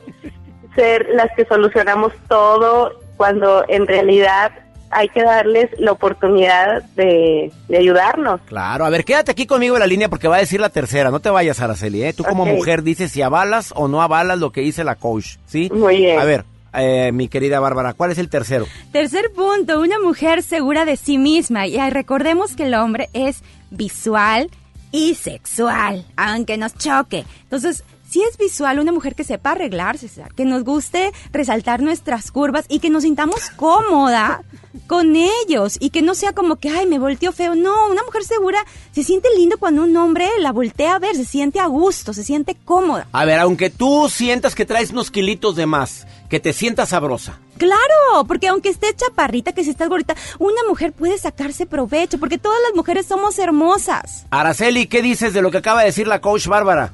[0.77, 4.53] ser las que solucionamos todo cuando en realidad
[4.91, 8.41] hay que darles la oportunidad de, de ayudarnos.
[8.47, 11.11] Claro, a ver, quédate aquí conmigo en la línea porque va a decir la tercera.
[11.11, 12.13] No te vayas, Araceli, ¿eh?
[12.13, 15.71] Tú como mujer dices si avalas o no avalas lo que dice la coach, ¿sí?
[15.73, 16.19] Muy bien.
[16.19, 18.67] A ver, eh, mi querida Bárbara, ¿cuál es el tercero?
[18.93, 21.67] Tercer punto, una mujer segura de sí misma.
[21.67, 24.51] Y recordemos que el hombre es visual
[24.91, 27.25] y sexual, aunque nos choque.
[27.43, 32.65] Entonces, si es visual, una mujer que sepa arreglarse, que nos guste resaltar nuestras curvas
[32.69, 34.43] y que nos sintamos cómoda
[34.87, 37.55] con ellos y que no sea como que, ay, me volteó feo.
[37.55, 41.27] No, una mujer segura se siente lindo cuando un hombre la voltea a ver, se
[41.27, 43.07] siente a gusto, se siente cómoda.
[43.13, 47.39] A ver, aunque tú sientas que traes unos kilitos de más, que te sientas sabrosa.
[47.59, 52.39] Claro, porque aunque esté chaparrita, que si estás gordita, una mujer puede sacarse provecho, porque
[52.39, 54.27] todas las mujeres somos hermosas.
[54.31, 56.93] Araceli, ¿qué dices de lo que acaba de decir la coach Bárbara?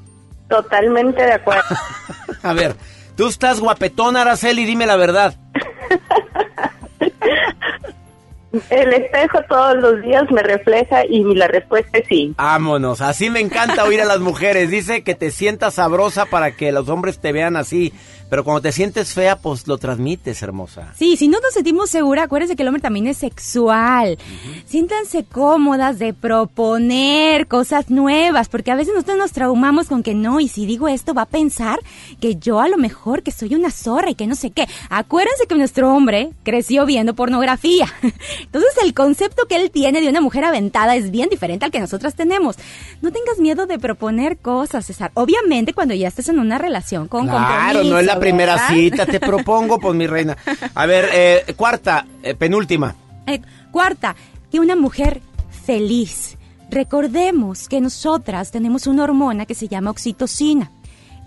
[0.48, 1.62] Totalmente de acuerdo.
[2.42, 2.76] A ver,
[3.16, 5.34] tú estás guapetona, Araceli, dime la verdad.
[8.70, 12.34] El espejo todos los días me refleja y la respuesta es sí.
[12.36, 14.70] Vámonos, así me encanta oír a las mujeres.
[14.70, 17.92] Dice que te sientas sabrosa para que los hombres te vean así.
[18.34, 20.92] Pero cuando te sientes fea, pues lo transmites, hermosa.
[20.98, 24.18] Sí, si no nos sentimos seguras, acuérdense que el hombre también es sexual.
[24.66, 30.40] Siéntanse cómodas de proponer cosas nuevas, porque a veces nosotros nos traumamos con que no,
[30.40, 31.78] y si digo esto va a pensar
[32.20, 34.66] que yo a lo mejor que soy una zorra y que no sé qué.
[34.90, 37.86] Acuérdense que nuestro hombre creció viendo pornografía.
[38.40, 41.78] Entonces el concepto que él tiene de una mujer aventada es bien diferente al que
[41.78, 42.56] nosotras tenemos.
[43.00, 45.12] No tengas miedo de proponer cosas, César.
[45.14, 49.04] Obviamente cuando ya estés en una relación con Claro, compromiso, no es la primera cita,
[49.04, 50.36] te propongo, pues mi reina.
[50.74, 52.94] A ver, eh, cuarta, eh, penúltima.
[53.26, 54.16] Eh, cuarta,
[54.50, 55.20] que una mujer
[55.66, 56.38] feliz.
[56.70, 60.70] Recordemos que nosotras tenemos una hormona que se llama oxitocina.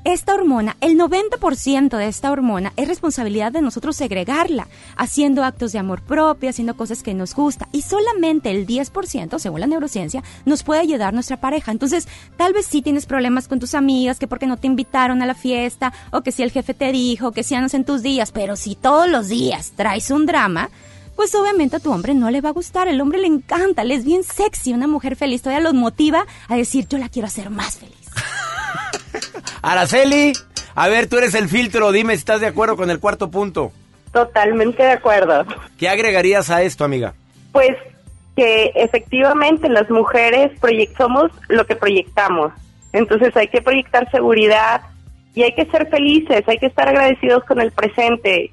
[0.07, 5.79] Esta hormona, el 90% de esta hormona es responsabilidad de nosotros segregarla, haciendo actos de
[5.79, 7.67] amor propio, haciendo cosas que nos gusta.
[7.73, 11.73] Y solamente el 10%, según la neurociencia, nos puede ayudar nuestra pareja.
[11.73, 15.25] Entonces, tal vez sí tienes problemas con tus amigas, que porque no te invitaron a
[15.25, 18.31] la fiesta, o que si el jefe te dijo, que si andas en tus días,
[18.31, 20.69] pero si todos los días traes un drama,
[21.17, 22.87] pues obviamente a tu hombre no le va a gustar.
[22.87, 24.71] El hombre le encanta, le es bien sexy.
[24.71, 27.97] Una mujer feliz todavía los motiva a decir, yo la quiero hacer más feliz.
[29.61, 30.33] Araceli,
[30.75, 33.71] a ver, tú eres el filtro, dime si estás de acuerdo con el cuarto punto.
[34.11, 35.45] Totalmente de acuerdo.
[35.77, 37.13] ¿Qué agregarías a esto, amiga?
[37.51, 37.71] Pues
[38.35, 42.53] que efectivamente las mujeres proyec- somos lo que proyectamos.
[42.93, 44.81] Entonces hay que proyectar seguridad
[45.35, 48.51] y hay que ser felices, hay que estar agradecidos con el presente.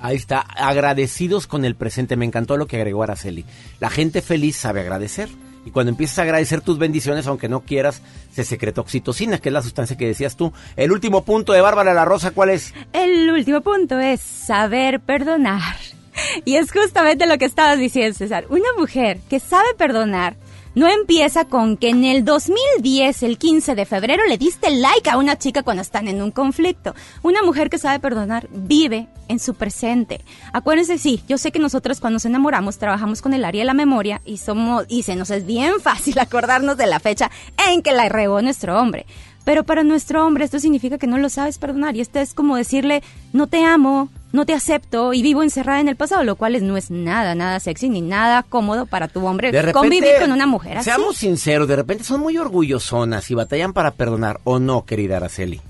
[0.00, 2.16] Ahí está, agradecidos con el presente.
[2.16, 3.44] Me encantó lo que agregó Araceli.
[3.80, 5.28] La gente feliz sabe agradecer.
[5.66, 8.00] Y cuando empiezas a agradecer tus bendiciones, aunque no quieras,
[8.32, 10.52] se secreta oxitocina, que es la sustancia que decías tú.
[10.76, 12.72] El último punto de Bárbara La Rosa, ¿cuál es?
[12.92, 15.76] El último punto es saber perdonar.
[16.46, 18.46] Y es justamente lo que estabas diciendo, César.
[18.48, 20.34] Una mujer que sabe perdonar
[20.76, 25.16] no empieza con que en el 2010, el 15 de febrero, le diste like a
[25.16, 26.94] una chica cuando están en un conflicto.
[27.22, 30.20] Una mujer que sabe perdonar vive en su presente.
[30.52, 33.72] Acuérdense, sí, yo sé que nosotros cuando nos enamoramos trabajamos con el área de la
[33.72, 37.30] memoria y somos y se nos es bien fácil acordarnos de la fecha
[37.70, 39.06] en que la regó nuestro hombre.
[39.46, 42.54] Pero para nuestro hombre esto significa que no lo sabes perdonar y esto es como
[42.54, 43.02] decirle
[43.32, 46.62] no te amo, no te acepto y vivo encerrada en el pasado, lo cual es-
[46.62, 50.30] no es nada, nada sexy ni nada cómodo para tu hombre De repente, convivir con
[50.30, 50.84] una mujer así.
[50.84, 55.60] Seamos sinceros, de repente son muy orgullosonas y batallan para perdonar, ¿o no, querida Araceli?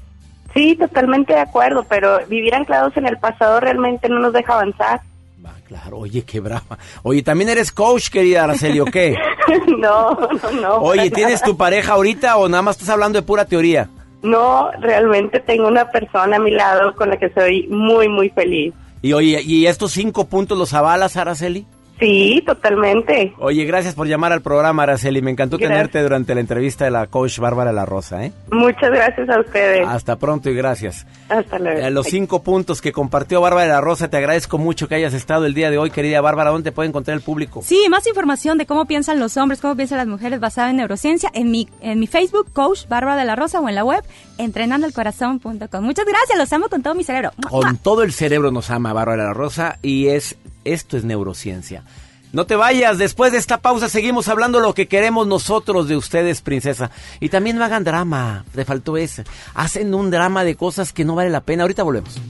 [0.52, 5.00] Sí, totalmente de acuerdo, pero vivir anclados en el pasado realmente no nos deja avanzar.
[5.68, 6.78] Claro, oye, qué brava.
[7.02, 9.16] Oye, ¿también eres coach, querida Araceli, o qué?
[9.78, 10.74] no, no, no.
[10.76, 11.46] Oye, ¿tienes nada.
[11.46, 13.88] tu pareja ahorita o nada más estás hablando de pura teoría?
[14.26, 18.74] No, realmente tengo una persona a mi lado con la que soy muy, muy feliz.
[19.00, 21.64] Y oye, ¿y estos cinco puntos los avalas, Araceli?
[21.98, 23.32] Sí, totalmente.
[23.38, 25.22] Oye, gracias por llamar al programa, Araceli.
[25.22, 25.76] Me encantó Gracias.
[25.76, 28.32] tenerte durante la entrevista de la coach Bárbara La Rosa, ¿eh?
[28.50, 29.86] Muchas gracias a ustedes.
[29.88, 31.06] Hasta pronto y gracias.
[31.30, 31.80] Hasta luego.
[31.80, 35.46] Eh, los cinco puntos que compartió Bárbara La Rosa, te agradezco mucho que hayas estado
[35.46, 36.50] el día de hoy, querida Bárbara.
[36.50, 37.62] ¿Dónde te puede encontrar el público?
[37.62, 41.30] Sí, más información de cómo piensan los hombres, cómo piensan las mujeres basada en neurociencia
[41.32, 44.04] en mi, en mi Facebook, Coach Bárbara de la Rosa, o en la web,
[44.36, 45.82] entrenandoelcorazón.com.
[45.82, 47.30] Muchas gracias, los amo con todo mi cerebro.
[47.48, 50.36] Con todo el cerebro nos ama Bárbara La Rosa y es
[50.72, 51.84] esto es neurociencia.
[52.32, 56.42] No te vayas, después de esta pausa seguimos hablando lo que queremos nosotros de ustedes,
[56.42, 56.90] princesa.
[57.20, 59.24] Y también no hagan drama, te faltó ese.
[59.54, 61.62] Hacen un drama de cosas que no vale la pena.
[61.62, 62.20] Ahorita volvemos.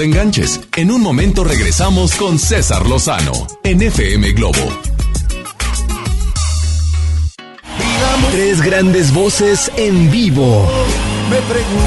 [0.00, 0.60] Te enganches.
[0.76, 3.32] En un momento regresamos con César Lozano
[3.62, 4.58] en FM Globo.
[8.30, 10.66] Tres grandes voces en vivo.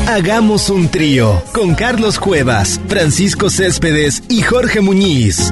[0.08, 5.52] Hagamos un trío con Carlos Cuevas, Francisco Céspedes y Jorge Muñiz.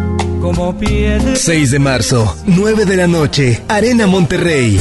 [1.34, 4.80] 6 de marzo, 9 de la noche, Arena Monterrey.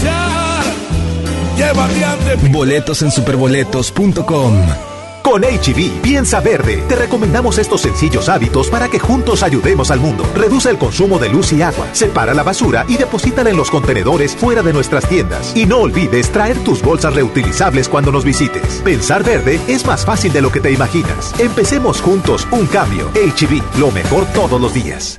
[2.51, 4.90] Boletos en superboletos.com.
[5.23, 6.83] Con HB, e piensa verde.
[6.89, 10.25] Te recomendamos estos sencillos hábitos para que juntos ayudemos al mundo.
[10.35, 14.35] Reduce el consumo de luz y agua, separa la basura y deposítala en los contenedores
[14.35, 15.57] fuera de nuestras tiendas.
[15.57, 18.81] Y no olvides traer tus bolsas reutilizables cuando nos visites.
[18.85, 21.35] Pensar verde es más fácil de lo que te imaginas.
[21.39, 23.11] Empecemos juntos un cambio.
[23.15, 25.19] HB, e lo mejor todos los días.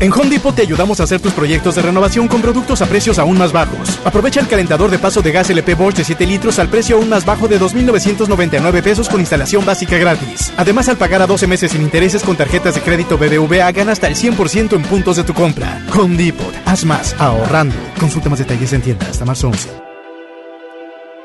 [0.00, 3.18] En Home Depot te ayudamos a hacer tus proyectos de renovación con productos a precios
[3.18, 4.00] aún más bajos.
[4.04, 7.08] Aprovecha el calentador de paso de gas LP Bosch de 7 litros al precio aún
[7.08, 10.52] más bajo de 2.999 pesos con instalación básica gratis.
[10.56, 14.08] Además, al pagar a 12 meses sin intereses con tarjetas de crédito BBVA, gana hasta
[14.08, 15.80] el 100% en puntos de tu compra.
[15.96, 17.76] Home Depot, haz más ahorrando.
[17.98, 19.70] Consulta más detalles en tienda hasta marzo 11.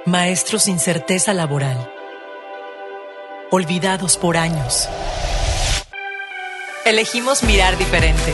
[0.05, 1.91] Maestros sin certeza laboral.
[3.51, 4.87] Olvidados por años.
[6.85, 8.33] Elegimos mirar diferente.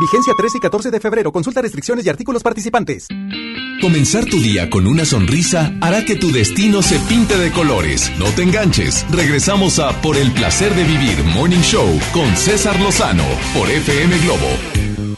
[0.00, 1.32] Vigencia 13 y 14 de febrero.
[1.32, 3.08] Consulta restricciones y artículos participantes.
[3.80, 8.10] Comenzar tu día con una sonrisa hará que tu destino se pinte de colores.
[8.18, 9.04] No te enganches.
[9.10, 13.24] Regresamos a Por el placer de vivir Morning Show con César Lozano
[13.54, 15.13] por FM Globo.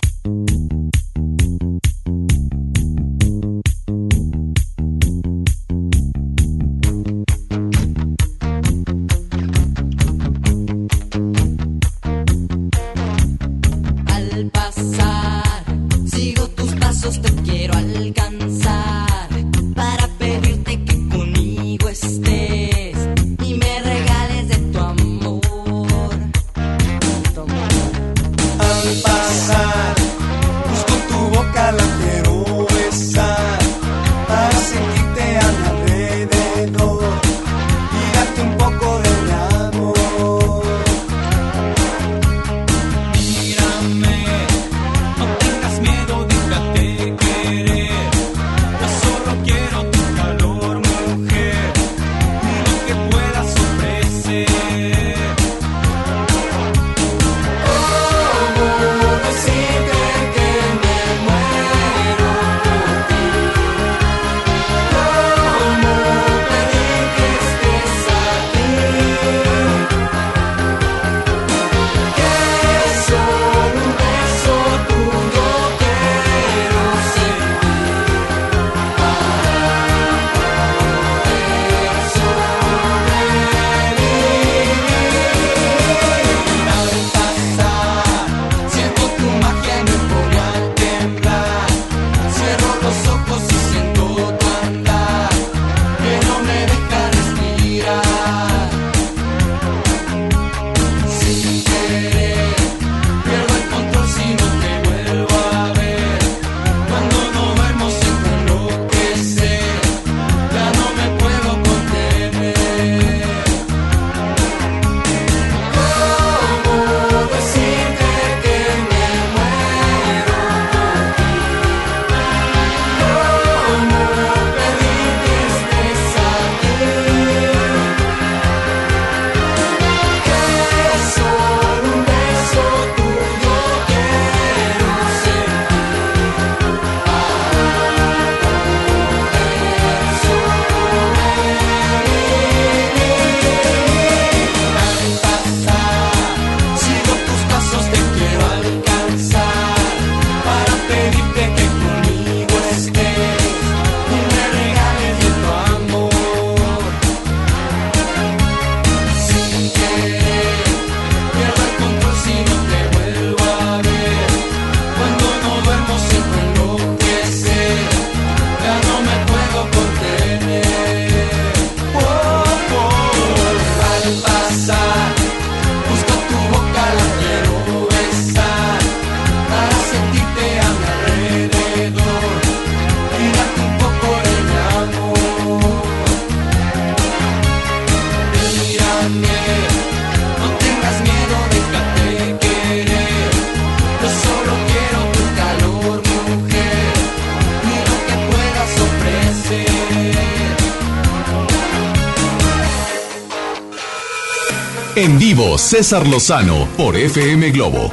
[205.66, 207.92] César Lozano por FM Globo.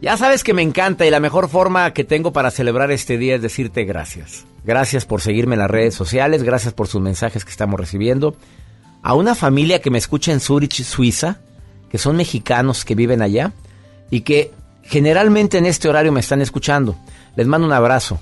[0.00, 3.34] Ya sabes que me encanta y la mejor forma que tengo para celebrar este día
[3.34, 4.46] es decirte gracias.
[4.62, 8.36] Gracias por seguirme en las redes sociales, gracias por sus mensajes que estamos recibiendo.
[9.02, 11.40] A una familia que me escucha en Zurich, Suiza,
[11.90, 13.52] que son mexicanos que viven allá
[14.12, 14.52] y que
[14.84, 16.94] generalmente en este horario me están escuchando.
[17.34, 18.20] Les mando un abrazo.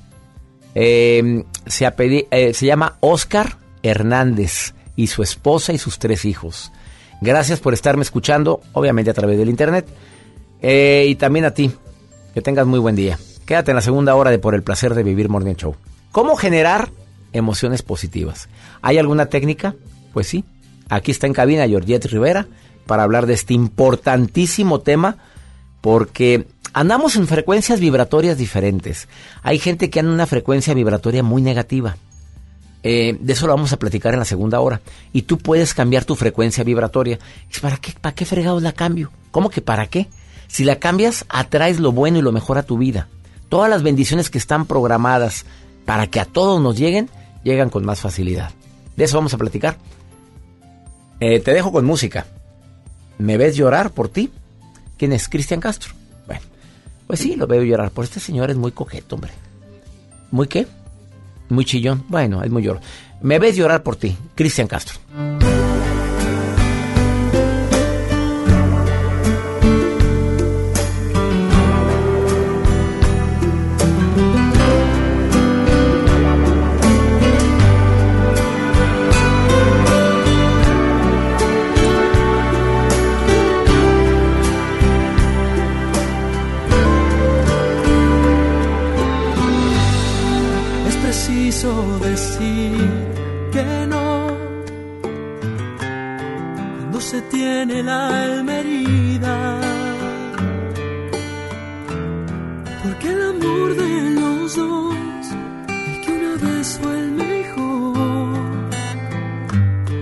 [0.74, 1.87] Eh, se,
[2.30, 6.72] eh, se llama Oscar Hernández y su esposa y sus tres hijos.
[7.21, 9.87] Gracias por estarme escuchando, obviamente a través del internet.
[10.62, 11.71] Eh, y también a ti,
[12.35, 13.19] que tengas muy buen día.
[13.45, 15.77] Quédate en la segunda hora de Por el placer de vivir Morning Show.
[16.12, 16.91] ¿Cómo generar
[17.33, 18.49] emociones positivas?
[18.83, 19.75] ¿Hay alguna técnica?
[20.12, 20.45] Pues sí.
[20.89, 22.47] Aquí está en cabina Georgette Rivera
[22.87, 25.19] para hablar de este importantísimo tema
[25.81, 29.09] porque andamos en frecuencias vibratorias diferentes.
[29.43, 31.97] Hay gente que anda en una frecuencia vibratoria muy negativa.
[32.89, 34.80] Eh, de eso lo vamos a platicar en la segunda hora.
[35.12, 37.18] Y tú puedes cambiar tu frecuencia vibratoria.
[37.61, 39.11] ¿Para qué, ¿Para qué fregados la cambio?
[39.32, 40.07] ¿Cómo que para qué?
[40.47, 43.09] Si la cambias, atraes lo bueno y lo mejor a tu vida.
[43.49, 45.47] Todas las bendiciones que están programadas
[45.84, 47.11] para que a todos nos lleguen,
[47.43, 48.53] llegan con más facilidad.
[48.97, 49.78] De eso vamos a platicar.
[51.18, 52.28] Eh, te dejo con música.
[53.18, 54.30] ¿Me ves llorar por ti?
[54.97, 55.28] ¿Quién es?
[55.28, 55.93] Cristian Castro.
[56.28, 56.43] Bueno,
[57.09, 57.91] pues sí, lo veo llorar.
[57.91, 59.32] Por este señor es muy coqueto, hombre.
[60.30, 60.68] ¿Muy qué?
[61.49, 62.05] Muy chillón.
[62.09, 62.81] Bueno, es muy lloro.
[63.23, 64.99] Me ves llorar por ti, Cristian Castro.
[97.31, 99.61] tiene la alma herida.
[102.83, 104.95] Porque el amor de los dos,
[105.68, 108.39] el que una vez fue el mejor,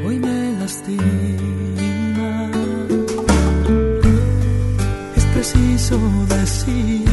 [0.06, 2.50] hoy me lastima.
[5.16, 5.98] Es preciso
[6.28, 7.04] decir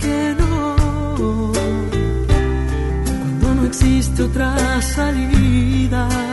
[0.00, 1.52] que no,
[3.04, 6.23] cuando no existe otra salida.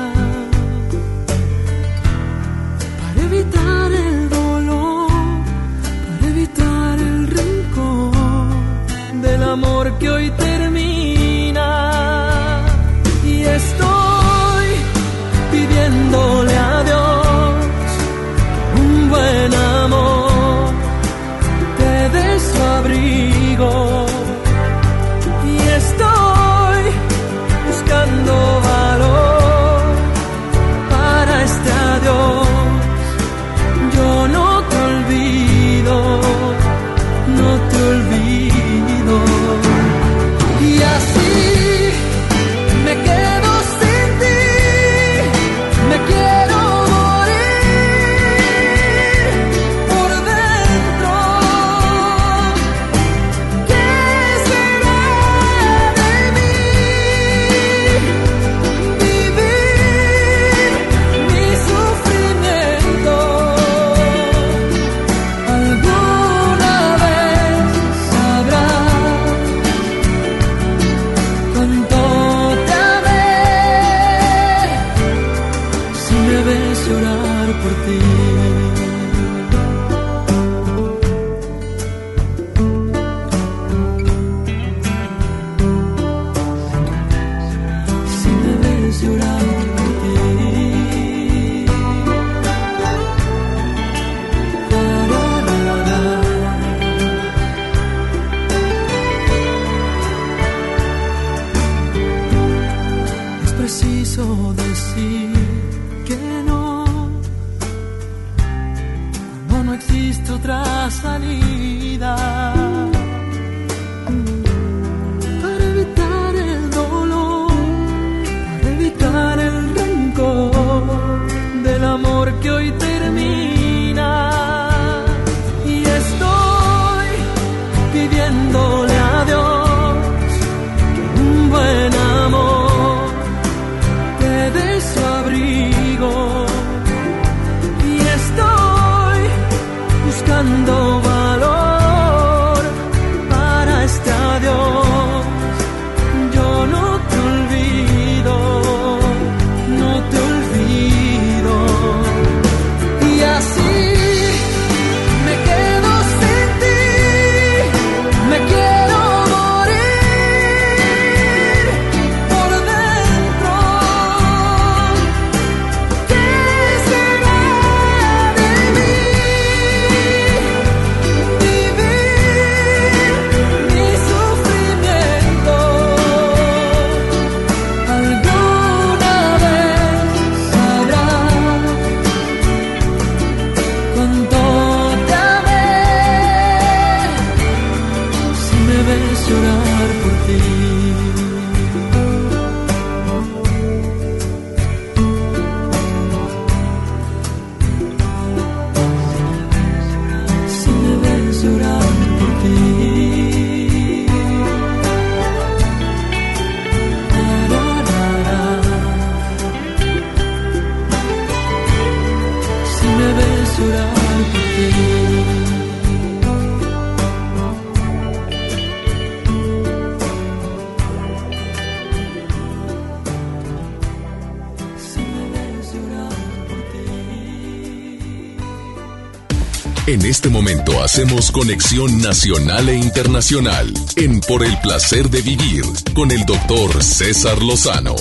[230.11, 235.63] Este momento hacemos conexión nacional e internacional en Por el placer de vivir
[235.95, 237.95] con el doctor César Lozano.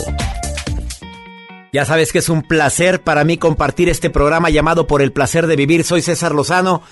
[1.72, 5.46] Ya sabes que es un placer para mí compartir este programa llamado Por el placer
[5.46, 5.84] de vivir.
[5.84, 6.82] Soy César Lozano,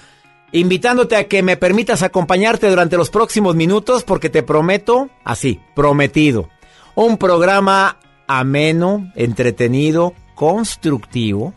[0.53, 6.49] invitándote a que me permitas acompañarte durante los próximos minutos porque te prometo, así, prometido,
[6.95, 7.99] un programa
[8.29, 11.55] ameno, entretenido, constructivo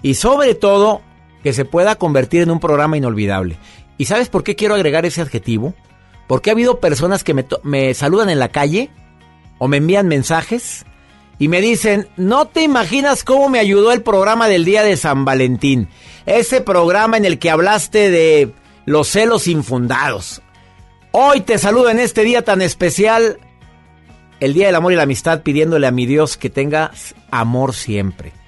[0.00, 1.02] y sobre todo
[1.42, 3.58] que se pueda convertir en un programa inolvidable.
[3.98, 5.74] ¿Y sabes por qué quiero agregar ese adjetivo?
[6.26, 8.90] Porque ha habido personas que me, saludan en la calle
[9.58, 10.86] o me envían mensajes
[11.38, 15.24] y me dicen, no te imaginas cómo me ayudó el programa del día de San
[15.24, 15.88] Valentín.
[16.26, 18.52] Ese programa en el que hablaste de
[18.86, 20.42] los celos infundados.
[21.10, 23.38] Hoy te saludo en este día tan especial,
[24.40, 28.41] el Día del Amor y la Amistad, pidiéndole a mi Dios que tengas amor siempre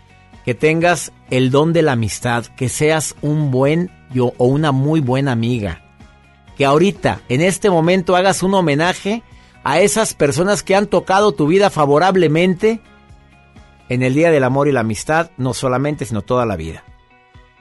[0.45, 5.01] que tengas el don de la amistad, que seas un buen yo o una muy
[5.01, 5.83] buena amiga.
[6.57, 9.23] Que ahorita, en este momento, hagas un homenaje
[9.65, 12.81] a esas personas que han tocado tu vida favorablemente
[13.89, 16.85] en el Día del Amor y la Amistad, no solamente, sino toda la vida.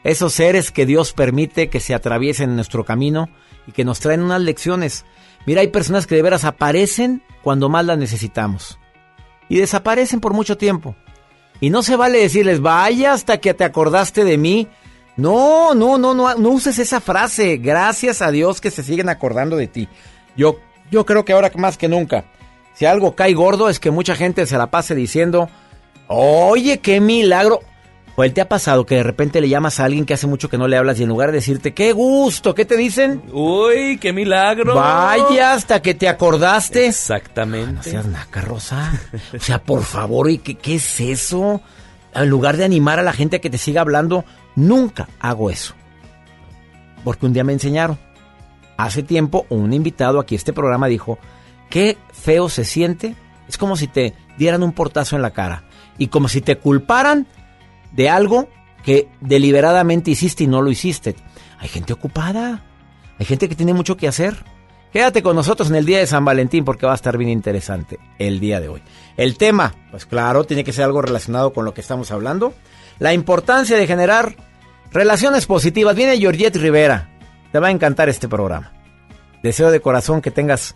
[0.04, 3.30] Esos seres que Dios permite que se atraviesen en nuestro camino
[3.66, 5.06] y que nos traen unas lecciones.
[5.46, 8.80] Mira, hay personas que de veras aparecen cuando más las necesitamos
[9.48, 10.96] y desaparecen por mucho tiempo.
[11.60, 14.68] Y no se vale decirles, vaya hasta que te acordaste de mí.
[15.16, 17.58] No, no, no, no, no uses esa frase.
[17.58, 19.88] Gracias a Dios que se siguen acordando de ti.
[20.36, 20.58] Yo,
[20.92, 22.26] yo creo que ahora más que nunca,
[22.74, 25.50] si algo cae gordo es que mucha gente se la pase diciendo,
[26.08, 27.62] oye, qué milagro.
[28.16, 30.48] ¿O él te ha pasado que de repente le llamas a alguien que hace mucho
[30.48, 33.24] que no le hablas y en lugar de decirte, qué gusto, ¿qué te dicen?
[33.32, 34.76] Uy, qué milagro.
[34.76, 36.86] Vaya hasta que te acordaste.
[36.86, 37.74] Exactamente.
[37.74, 39.02] No seas naca, Rosa.
[39.36, 41.62] O sea, por favor, ¿y qué, qué es eso?
[42.14, 45.74] En lugar de animar a la gente a que te siga hablando, nunca hago eso.
[47.04, 47.98] Porque un día me enseñaron.
[48.78, 51.18] Hace tiempo, un invitado aquí a este programa dijo,
[51.72, 53.16] qué feo se siente.
[53.48, 55.64] Es como si te dieran un portazo en la cara.
[55.98, 57.26] Y como si te culparan
[57.94, 58.50] de algo
[58.84, 61.16] que deliberadamente hiciste y no lo hiciste.
[61.60, 62.64] Hay gente ocupada,
[63.18, 64.44] hay gente que tiene mucho que hacer.
[64.92, 68.00] Quédate con nosotros en el día de San Valentín porque va a estar bien interesante
[68.20, 68.84] el día de hoy.
[69.18, 72.54] El tema, pues claro, tiene que ser algo relacionado con lo que estamos hablando.
[73.00, 74.36] La importancia de generar
[74.92, 75.96] relaciones positivas.
[75.96, 77.10] Viene Georgette Rivera.
[77.52, 78.72] Te va a encantar este programa.
[79.42, 80.76] Deseo de corazón que tengas,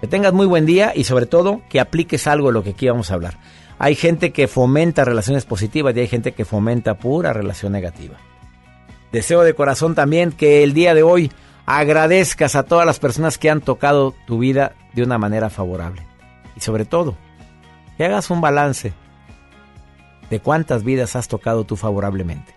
[0.00, 2.88] que tengas muy buen día y sobre todo que apliques algo de lo que aquí
[2.88, 3.38] vamos a hablar.
[3.78, 8.16] Hay gente que fomenta relaciones positivas y hay gente que fomenta pura relación negativa.
[9.12, 11.30] Deseo de corazón también que el día de hoy
[11.64, 16.02] agradezcas a todas las personas que han tocado tu vida de una manera favorable.
[16.56, 17.16] Y sobre todo,
[17.96, 18.92] que hagas un balance
[20.28, 22.54] de cuántas vidas has tocado tú favorablemente.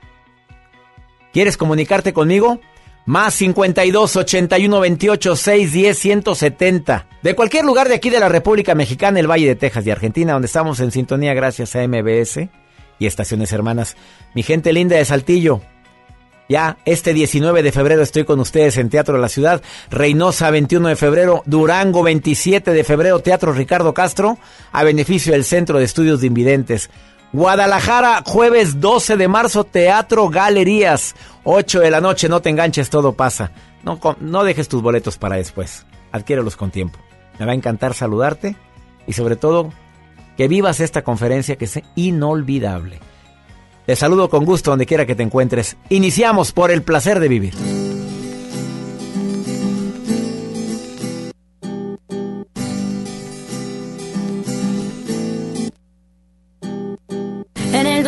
[1.31, 2.59] ¿Quieres comunicarte conmigo?
[3.05, 7.07] Más 52 81 28 610 170.
[7.23, 10.33] De cualquier lugar de aquí de la República Mexicana, el Valle de Texas y Argentina,
[10.33, 12.47] donde estamos en sintonía gracias a MBS
[12.99, 13.97] y estaciones hermanas.
[14.35, 15.61] Mi gente linda de Saltillo.
[16.47, 19.61] Ya este 19 de febrero estoy con ustedes en Teatro de la Ciudad.
[19.89, 21.43] Reynosa 21 de febrero.
[21.45, 23.19] Durango 27 de febrero.
[23.19, 24.37] Teatro Ricardo Castro.
[24.73, 26.89] A beneficio del Centro de Estudios de Invidentes.
[27.33, 33.13] Guadalajara, jueves 12 de marzo, Teatro Galerías, 8 de la noche, no te enganches, todo
[33.13, 33.51] pasa.
[33.83, 36.99] No, no dejes tus boletos para después, adquiérelos con tiempo.
[37.39, 38.55] Me va a encantar saludarte
[39.07, 39.71] y sobre todo
[40.35, 42.99] que vivas esta conferencia que es inolvidable.
[43.85, 45.77] Te saludo con gusto donde quiera que te encuentres.
[45.89, 47.90] Iniciamos por el placer de vivir.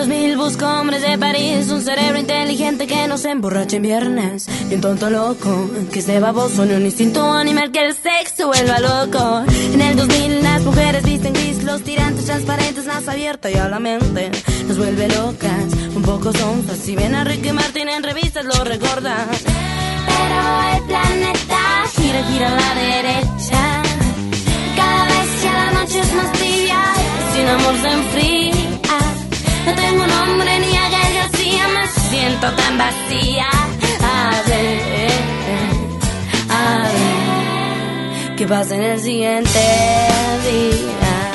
[0.04, 4.50] En 2000 busco hombres de París, un cerebro inteligente que no se emborrache en viernes,
[4.70, 8.80] y un tonto loco que esté baboso, ni un instinto animal que el sexo vuelva
[8.80, 9.46] loco.
[9.74, 13.80] En el 2000 las mujeres visten gris, los tirantes transparentes, más abierta y a la
[13.80, 14.30] mente
[14.68, 16.80] nos vuelve locas, un poco sonzas.
[16.80, 19.26] Si ven a Ricky Martin en revistas lo recordas.
[19.40, 21.60] Pero el planeta
[21.96, 23.82] gira, gira a la derecha.
[24.76, 26.84] Cada vez que la noche es más tibia,
[27.34, 28.63] sin amor se enfría.
[29.66, 33.48] No tengo nombre ni Aguel García, me siento tan vacía.
[34.02, 35.12] A ver,
[36.50, 39.60] a ver, ¿qué pasa en el siguiente
[40.50, 41.32] día?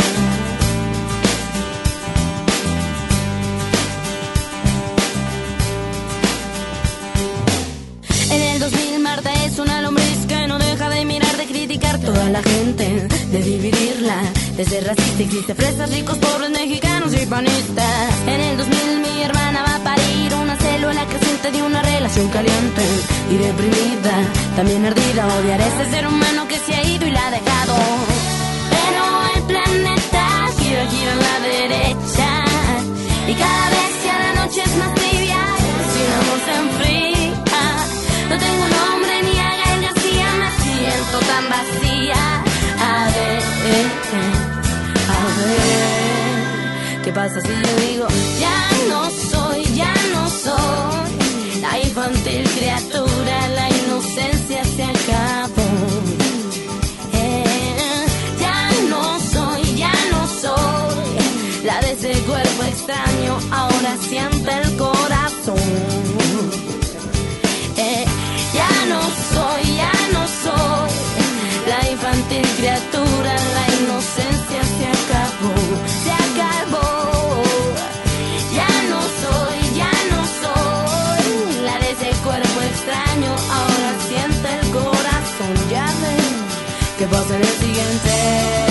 [8.30, 11.27] En el 2000 Marta es una lombriz que no deja de mirar
[12.04, 14.16] toda la gente, de dividirla.
[14.56, 18.10] Desde racista existe fresas, ricos, pobres, mexicanos y panistas.
[18.26, 22.82] En el 2000 mi hermana va a parir una célula creciente de una relación caliente
[23.30, 24.14] y deprimida,
[24.56, 25.26] también ardida.
[25.38, 27.74] Odiar a ese ser humano que se ha ido y la ha dejado.
[28.74, 29.02] Pero
[29.36, 30.24] el planeta
[30.58, 32.44] gira, gira en la derecha
[33.26, 33.77] y cada vez
[41.48, 42.42] vacía.
[42.80, 43.42] A ver,
[45.14, 48.06] a ver, ¿qué pasa si yo digo
[48.40, 55.68] ya no soy, ya no soy la infantil criatura, la inocencia se acabó.
[57.12, 58.06] Eh,
[58.40, 66.07] ya no soy, ya no soy la de ese cuerpo extraño, ahora siente el corazón.
[73.54, 75.54] La inocencia se acabó,
[76.02, 77.42] se acabó.
[78.52, 85.68] Ya no soy, ya no soy la de ese cuerpo extraño, ahora siente el corazón,
[85.70, 86.36] ya ven
[86.98, 88.67] que pasa en el siguiente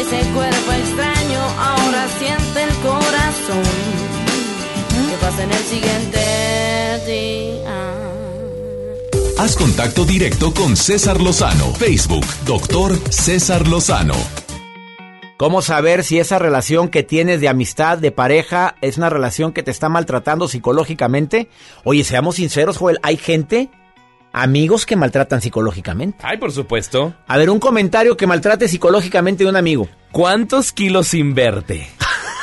[0.00, 3.62] ese cuerpo extraño, ahora siente el corazón.
[5.10, 6.20] ¿Qué pasa en el siguiente
[7.06, 7.90] día?
[9.38, 11.74] Haz contacto directo con César Lozano.
[11.74, 14.39] Facebook, doctor César Lozano.
[15.40, 19.62] ¿Cómo saber si esa relación que tienes de amistad, de pareja, es una relación que
[19.62, 21.48] te está maltratando psicológicamente?
[21.82, 23.70] Oye, seamos sinceros, Joel, hay gente,
[24.34, 26.18] amigos que maltratan psicológicamente.
[26.20, 27.14] Ay, por supuesto.
[27.26, 29.88] A ver, un comentario que maltrate psicológicamente de un amigo.
[30.12, 31.88] ¿Cuántos kilos sin verte?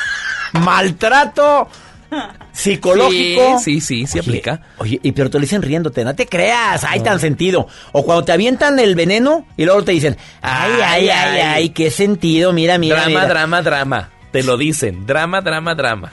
[0.54, 1.68] Maltrato
[2.58, 3.58] psicológico.
[3.60, 4.60] Sí, sí, sí, sí aplica.
[4.78, 7.68] Oye, y pero te lo dicen riéndote, no te creas, hay tan sentido.
[7.92, 11.90] O cuando te avientan el veneno y luego te dicen, ay, ay, ay, ay, qué
[11.90, 12.96] sentido, mira, mira.
[12.96, 13.26] drama, mira.
[13.28, 14.10] drama, drama.
[14.32, 15.06] Te lo dicen.
[15.06, 16.12] Drama, drama, drama.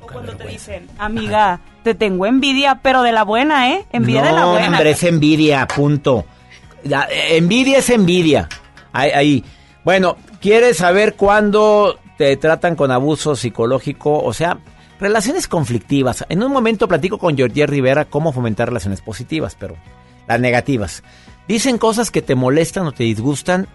[0.00, 3.84] Cuando te dicen, amiga, te tengo envidia, pero de la buena, ¿eh?
[3.92, 4.68] Envidia no, de la buena.
[4.68, 6.26] hombre, es envidia, punto.
[6.84, 8.48] Eh, envidia es envidia.
[8.92, 9.44] Ahí, ahí.
[9.84, 14.22] Bueno, ¿quieres saber cuándo te tratan con abuso psicológico?
[14.22, 14.58] O sea,
[14.98, 16.24] relaciones conflictivas.
[16.28, 19.76] En un momento platico con Georgie Rivera cómo fomentar relaciones positivas, pero
[20.26, 21.02] las negativas.
[21.48, 23.68] Dicen cosas que te molestan o te disgustan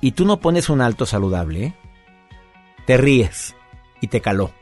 [0.00, 1.74] y tú no pones un alto saludable, ¿eh?
[2.86, 3.54] Te ríes
[4.00, 4.52] y te caló.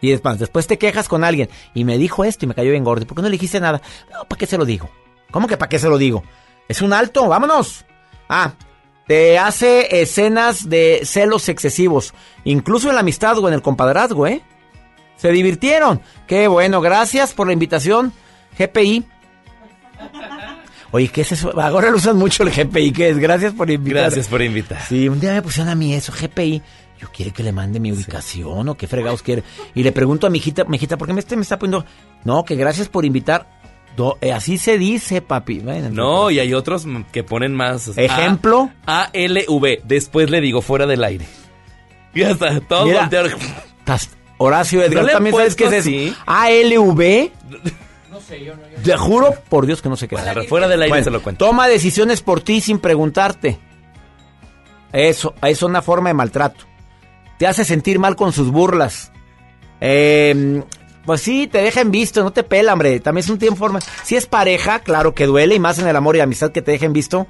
[0.00, 2.70] Y es más, después te quejas con alguien y me dijo esto y me cayó
[2.70, 3.06] bien gordo.
[3.06, 3.82] ¿Por qué no le dijiste nada?
[4.28, 4.90] ¿para qué se lo digo?
[5.30, 6.22] ¿Cómo que para qué se lo digo?
[6.68, 7.84] Es un alto, vámonos.
[8.28, 8.52] Ah,
[9.06, 14.42] te hace escenas de celos excesivos, incluso en la amistad o en el compadrazgo, ¿eh?
[15.18, 16.00] Se divirtieron.
[16.26, 18.12] Qué bueno, gracias por la invitación,
[18.58, 19.04] GPI.
[20.90, 21.52] Oye, ¿qué es eso?
[21.60, 23.18] Ahora lo usan mucho el GPI, ¿qué es?
[23.18, 24.04] Gracias por invitar.
[24.04, 24.80] Gracias por invitar.
[24.88, 26.62] Sí, un día me pusieron a mí eso, GPI.
[27.00, 29.42] Yo quiere que le mande mi ubicación o qué fregados quiere.
[29.74, 31.86] Y le pregunto a mi hijita, mi hijita, ¿por qué me, este me está poniendo?
[32.24, 33.58] No, que gracias por invitar.
[34.20, 35.58] Eh, así se dice, papi.
[35.58, 37.88] Bueno, No, y hay otros que ponen más.
[37.98, 38.70] ¿Ejemplo?
[38.86, 39.80] A L V.
[39.84, 41.26] Después le digo fuera del aire.
[42.14, 43.28] Ya está, todo Mira, volteado.
[43.84, 45.88] tas- Horacio Edgar, ¿No también sabes qué es eso.
[45.88, 46.14] así?
[46.26, 47.30] ALV.
[48.10, 48.62] No sé, yo no.
[48.82, 50.48] Te juro por Dios que no sé qué es.
[50.48, 51.44] Fuera del aire Bueno, se lo cuento.
[51.44, 53.58] Toma decisiones por ti sin preguntarte.
[54.92, 56.64] Eso, es una forma de maltrato.
[57.38, 59.12] Te hace sentir mal con sus burlas.
[59.80, 60.62] Eh,
[61.04, 63.00] pues sí, te deja en visto, no te pela, hombre.
[63.00, 63.80] También es un tiempo forma.
[64.02, 66.72] Si es pareja, claro que duele y más en el amor y amistad que te
[66.72, 67.26] dejen visto.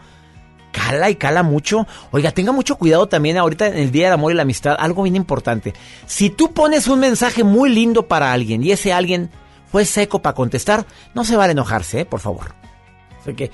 [0.73, 1.87] Cala y cala mucho.
[2.11, 4.77] Oiga, tenga mucho cuidado también ahorita en el Día del Amor y la Amistad.
[4.79, 5.75] Algo bien importante.
[6.07, 9.31] Si tú pones un mensaje muy lindo para alguien y ese alguien
[9.71, 12.05] fue seco para contestar, no se vale enojarse, ¿eh?
[12.05, 12.55] por favor.
[13.21, 13.51] Así que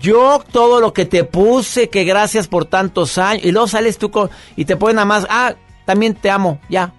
[0.00, 4.10] yo todo lo que te puse, que gracias por tantos años, y luego sales tú
[4.10, 5.54] con, y te ponen nada más, ah,
[5.84, 6.92] también te amo, ya.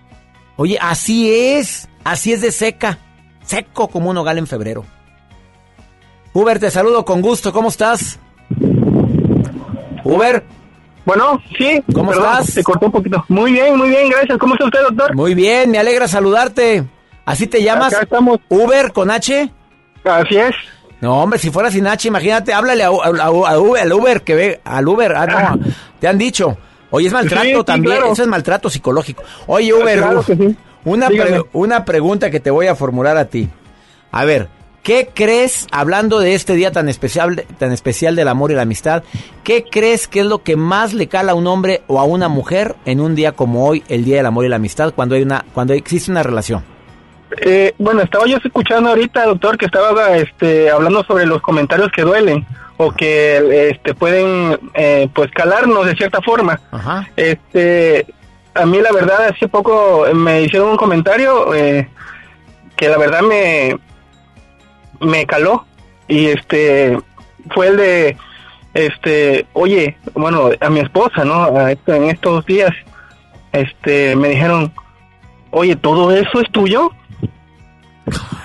[0.57, 1.89] Oye, así es.
[2.05, 2.99] Así es de seca,
[3.43, 4.85] seco como un hogal en febrero.
[6.33, 8.19] Uber, te saludo con gusto, ¿cómo estás?
[10.05, 10.43] Uber.
[11.05, 11.83] Bueno, sí.
[11.93, 12.45] ¿Cómo perdón, estás?
[12.47, 13.23] Se cortó un poquito.
[13.27, 14.37] Muy bien, muy bien, gracias.
[14.39, 15.15] ¿Cómo está usted, doctor?
[15.15, 16.83] Muy bien, me alegra saludarte.
[17.25, 17.93] ¿Así te llamas?
[17.93, 18.39] Acá estamos.
[18.49, 19.51] ¿Uber con H?
[20.03, 20.51] Así es.
[21.01, 24.33] No, hombre, si fuera sin H, imagínate, háblale a, a- a- Uber, al Uber que
[24.35, 25.25] ve, al Uber, ah,
[25.57, 25.59] no,
[25.99, 26.57] te han dicho.
[26.89, 28.13] Oye, es maltrato Sí, sí, también, claro.
[28.13, 29.21] eso es maltrato psicológico.
[29.47, 30.55] Oye, Uber, Claro sí.
[30.85, 33.49] una, pre- una pregunta que te voy a formular a ti.
[34.11, 34.47] A ver,
[34.85, 39.03] ¿qué crees, hablando de este día tan especial, tan especial del amor y la amistad,
[39.43, 42.27] qué crees que es lo que más le cala a un hombre o a una
[42.29, 45.23] mujer en un día como hoy, el Día del Amor y la Amistad, cuando hay
[45.23, 46.63] una, cuando existe una relación?
[47.41, 52.03] Eh, bueno, estaba yo escuchando ahorita, doctor, que estaba este, hablando sobre los comentarios que
[52.03, 52.45] duelen
[52.77, 56.61] o que este, pueden eh, pues calarnos de cierta forma.
[56.71, 57.09] Ajá.
[57.15, 58.05] Este,
[58.53, 61.89] a mí la verdad hace poco me hicieron un comentario eh,
[62.75, 63.79] que la verdad me
[64.99, 65.65] me caló
[66.07, 66.97] y este
[67.53, 68.17] fue el de
[68.73, 72.71] este oye bueno a mi esposa no en estos días
[73.53, 74.71] este me dijeron
[75.51, 76.91] oye todo eso es tuyo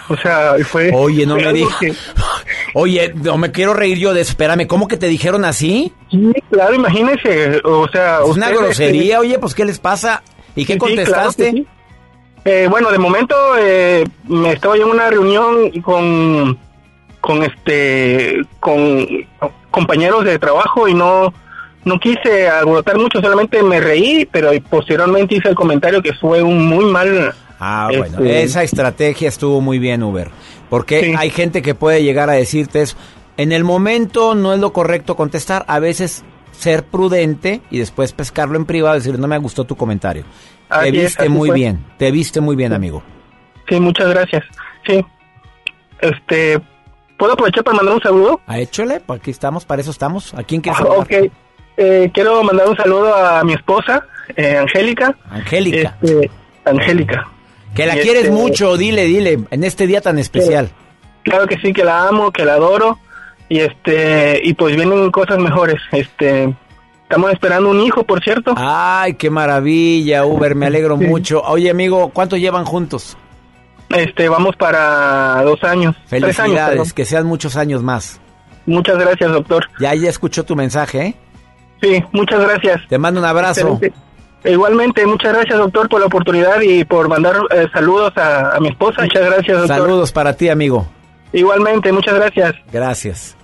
[0.08, 1.76] o sea fue Oye, no me digas.
[1.78, 1.94] que-
[2.74, 4.30] Oye, no me quiero reír yo de eso.
[4.30, 5.92] Espérame, ¿cómo que te dijeron así?
[6.10, 8.20] Sí, claro, imagínese, o sea...
[8.24, 10.22] Es una grosería, eh, oye, pues ¿qué les pasa?
[10.54, 11.64] ¿Y qué Sí, sí, claro contestaste?
[12.44, 16.58] Eh, bueno, de momento eh, me estaba yo en una reunión con,
[17.20, 19.06] con este, con
[19.70, 21.32] compañeros de trabajo y no,
[21.84, 26.66] no quise alborotar mucho, solamente me reí, pero posteriormente hice el comentario que fue un
[26.66, 27.34] muy mal.
[27.58, 30.30] Ah, bueno, este, esa estrategia estuvo muy bien, Uber.
[30.70, 32.96] Porque hay gente que puede llegar a decirte eso.
[33.36, 35.64] En el momento no es lo correcto contestar.
[35.66, 39.76] A veces ser prudente y después pescarlo en privado y decirle, no me gustó tu
[39.76, 40.24] comentario.
[40.70, 41.56] Así te viste muy fue.
[41.56, 43.02] bien, te viste muy bien, amigo.
[43.68, 44.44] Sí, muchas gracias.
[44.86, 45.04] Sí.
[46.00, 46.60] Este,
[47.18, 48.40] ¿puedo aprovechar para mandar un saludo?
[48.46, 50.32] A échole, para aquí estamos, para eso estamos.
[50.34, 51.12] ¿A quién quieres Ah, ok.
[51.76, 54.06] Eh, quiero mandar un saludo a mi esposa,
[54.36, 55.16] eh, Angélica.
[55.30, 55.96] Angélica.
[56.02, 56.30] Este,
[56.64, 57.28] Angélica.
[57.74, 60.70] Que la Y quieres este, mucho, dile, dile, en este día tan especial.
[61.22, 62.98] Claro que sí, que la amo, que la adoro.
[63.48, 65.80] Y este, y pues vienen cosas mejores.
[65.92, 66.52] Este,
[67.10, 68.54] estamos esperando un hijo, por cierto.
[68.56, 71.42] Ay, qué maravilla, Uber, me alegro mucho.
[71.42, 73.16] Oye, amigo, ¿cuánto llevan juntos?
[73.88, 75.96] Este, vamos para dos años.
[76.08, 78.20] Tres años, Felicidades, que sean muchos años más.
[78.64, 79.66] Muchas gracias, doctor.
[79.80, 81.16] Ya, ya escuchó tu mensaje, ¿eh?
[81.82, 82.80] Sí, muchas gracias.
[82.88, 83.72] Te mando un abrazo.
[83.82, 83.92] Excelente.
[84.44, 88.68] Igualmente, muchas gracias, doctor, por la oportunidad y por mandar eh, saludos a, a mi
[88.68, 89.02] esposa.
[89.02, 89.76] Muchas gracias, doctor.
[89.76, 90.86] Saludos para ti, amigo.
[91.32, 92.54] Igualmente, muchas gracias.
[92.72, 93.36] Gracias.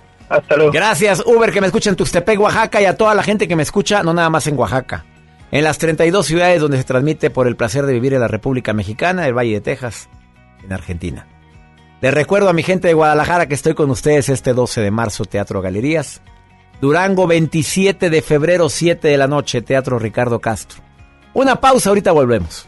[0.71, 3.63] Gracias, Uber, que me escucha en Tuxtepec, Oaxaca, y a toda la gente que me
[3.63, 5.05] escucha, no nada más en Oaxaca.
[5.51, 8.73] En las 32 ciudades donde se transmite por el placer de vivir en la República
[8.73, 10.09] Mexicana, el Valle de Texas,
[10.63, 11.27] en Argentina.
[12.01, 15.25] Les recuerdo a mi gente de Guadalajara que estoy con ustedes este 12 de marzo,
[15.25, 16.21] Teatro Galerías.
[16.79, 20.83] Durango, 27 de febrero, 7 de la noche, Teatro Ricardo Castro.
[21.33, 22.67] Una pausa, ahorita volvemos.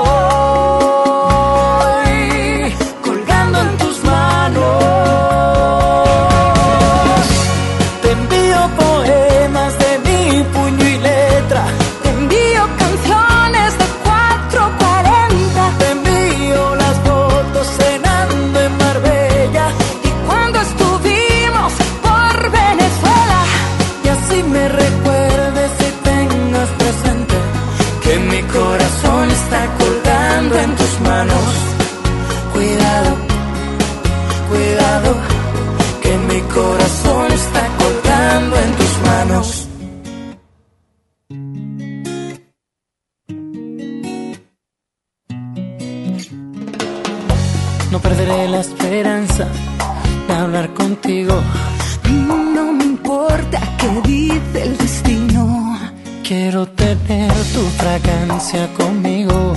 [58.75, 59.53] conmigo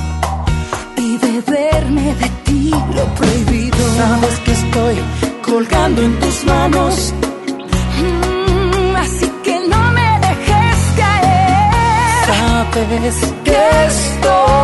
[0.97, 3.79] y beberme de ti lo prohibido.
[3.97, 4.97] Sabes que estoy
[5.43, 7.15] colgando en tus manos.
[7.99, 12.27] Mm, así que no me dejes caer.
[12.27, 14.64] Sabes que estoy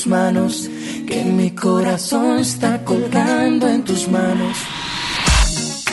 [0.00, 0.70] tus manos,
[1.06, 4.56] que mi corazón está colgando en tus manos.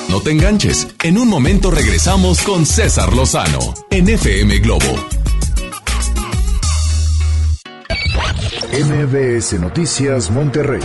[0.07, 3.59] No te enganches, en un momento regresamos con César Lozano
[3.89, 4.85] en FM Globo.
[8.71, 10.83] MBS Noticias Monterrey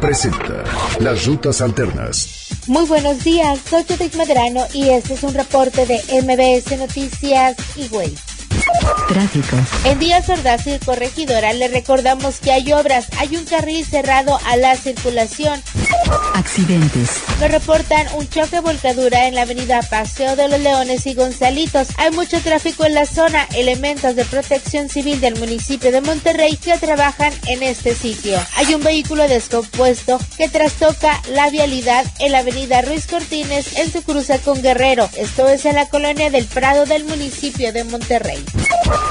[0.00, 0.62] presenta
[1.00, 2.50] Las Rutas Alternas.
[2.68, 7.88] Muy buenos días, soy Judith Medrano y este es un reporte de MBS Noticias y
[7.88, 8.14] Güey.
[9.84, 14.56] En Díaz Ordaz y Corregidora le recordamos que hay obras, hay un carril cerrado a
[14.56, 15.60] la circulación.
[16.34, 17.22] Accidentes.
[17.40, 21.88] Nos reportan un choque volcadura en la avenida Paseo de los Leones y Gonzalitos.
[21.98, 26.78] Hay mucho tráfico en la zona, elementos de protección civil del municipio de Monterrey que
[26.78, 28.38] trabajan en este sitio.
[28.56, 34.02] Hay un vehículo descompuesto que trastoca la vialidad en la avenida Ruiz Cortines en su
[34.02, 35.08] cruce con Guerrero.
[35.16, 38.42] Esto es en la colonia del Prado del municipio de Monterrey.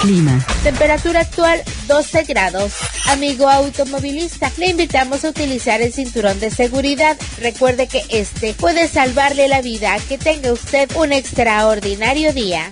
[0.01, 0.45] Clima.
[0.63, 2.73] Temperatura actual 12 grados.
[3.07, 6.88] Amigo automovilista, le invitamos a utilizar el cinturón de seguridad.
[7.39, 9.95] Recuerde que este puede salvarle la vida.
[10.07, 12.71] Que tenga usted un extraordinario día.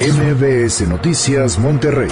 [0.00, 2.08] MBS Noticias Monterrey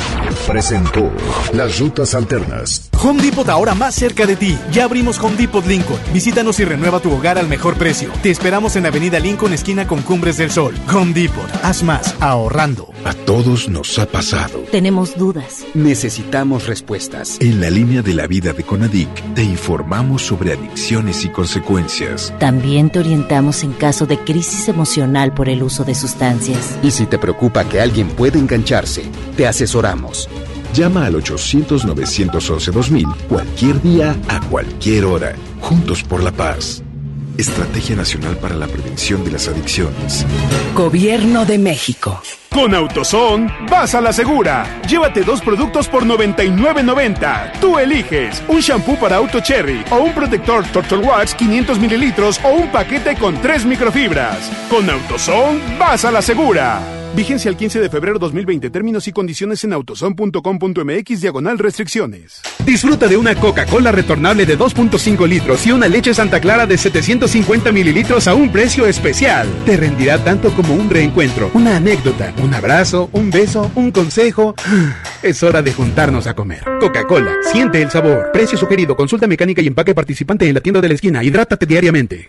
[0.46, 1.10] presentó
[1.52, 2.88] Las Rutas Alternas.
[3.02, 4.58] Home Depot ahora más cerca de ti.
[4.72, 6.00] Ya abrimos Home Depot Lincoln.
[6.12, 8.10] Visítanos y renueva tu hogar al mejor precio.
[8.22, 10.74] Te esperamos en Avenida Lincoln, esquina con Cumbres del Sol.
[10.92, 11.48] Home Depot.
[11.62, 12.90] Haz más ahorrando.
[13.04, 14.58] A todos nos ha pasado.
[14.72, 15.64] Tenemos dudas.
[15.74, 17.36] Necesitamos respuestas.
[17.40, 22.34] En la línea de la vida de Conadic te informamos sobre adicciones y consecuencias.
[22.40, 26.76] También te orientamos en caso de crisis emocional por el uso de sustancias.
[26.82, 29.04] Y si te preocupa que alguien puede engancharse,
[29.36, 30.28] te asesoramos.
[30.74, 35.34] Llama al 800-911-2000 cualquier día, a cualquier hora.
[35.60, 36.82] Juntos por la paz.
[37.38, 40.26] Estrategia Nacional para la Prevención de las Adicciones.
[40.74, 42.22] Gobierno de México.
[42.50, 44.80] Con AutoZone, vas a la segura.
[44.88, 47.60] Llévate dos productos por 99.90.
[47.60, 52.50] Tú eliges un shampoo para auto cherry o un protector Turtle Wax 500 mililitros o
[52.50, 54.50] un paquete con tres microfibras.
[54.70, 56.95] Con AutoZone, vas a la segura.
[57.14, 58.70] Vigencia el 15 de febrero 2020.
[58.70, 62.40] Términos y condiciones en autoson.com.mx diagonal restricciones.
[62.64, 67.72] Disfruta de una Coca-Cola retornable de 2.5 litros y una leche Santa Clara de 750
[67.72, 69.48] mililitros a un precio especial.
[69.64, 74.54] Te rendirá tanto como un reencuentro, una anécdota, un abrazo, un beso, un consejo.
[75.22, 76.62] Es hora de juntarnos a comer.
[76.78, 78.30] Coca-Cola, siente el sabor.
[78.32, 81.24] Precio sugerido, consulta mecánica y empaque participante en la tienda de la esquina.
[81.24, 82.28] Hidrátate diariamente.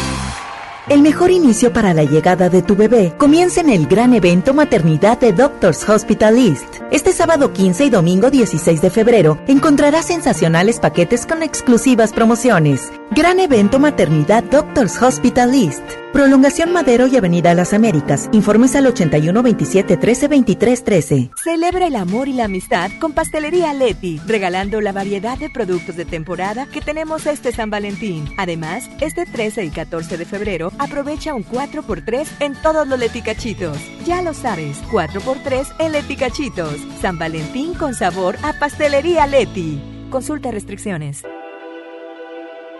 [0.91, 5.17] El mejor inicio para la llegada de tu bebé comienza en el gran evento Maternidad
[5.17, 6.65] de Doctors Hospital East.
[6.91, 12.91] Este sábado 15 y domingo 16 de febrero encontrarás sensacionales paquetes con exclusivas promociones.
[13.11, 16.00] Gran evento Maternidad Doctors Hospital East.
[16.13, 18.29] Prolongación Madero y Avenida Las Américas.
[18.33, 21.31] Informes al 81 27 13 23 13.
[21.41, 26.03] Celebra el amor y la amistad con Pastelería Leti, regalando la variedad de productos de
[26.03, 28.25] temporada que tenemos este San Valentín.
[28.37, 33.77] Además, este 13 y 14 de febrero aprovecha un 4x3 en todos los leticachitos.
[34.05, 36.75] Ya lo sabes, 4x3 en leticachitos.
[37.01, 39.81] San Valentín con sabor a Pastelería Leti.
[40.09, 41.23] Consulta restricciones.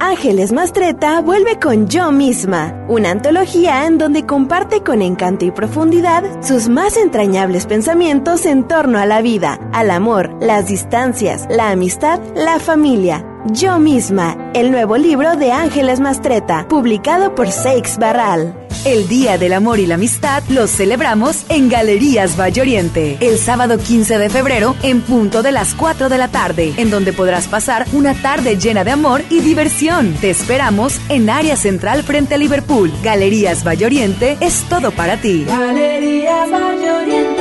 [0.00, 6.24] Ángeles Mastreta vuelve con Yo misma, una antología en donde comparte con encanto y profundidad
[6.42, 12.18] sus más entrañables pensamientos en torno a la vida, al amor, las distancias, la amistad,
[12.34, 13.29] la familia.
[13.46, 18.54] Yo misma, el nuevo libro de Ángeles Mastreta, publicado por Seix Barral.
[18.84, 23.78] El Día del Amor y la Amistad lo celebramos en Galerías Valle Oriente, el sábado
[23.78, 27.86] 15 de febrero en punto de las 4 de la tarde, en donde podrás pasar
[27.92, 30.14] una tarde llena de amor y diversión.
[30.20, 32.92] Te esperamos en área central frente a Liverpool.
[33.02, 35.44] Galerías Valle Oriente es todo para ti.
[35.46, 37.39] Galerías.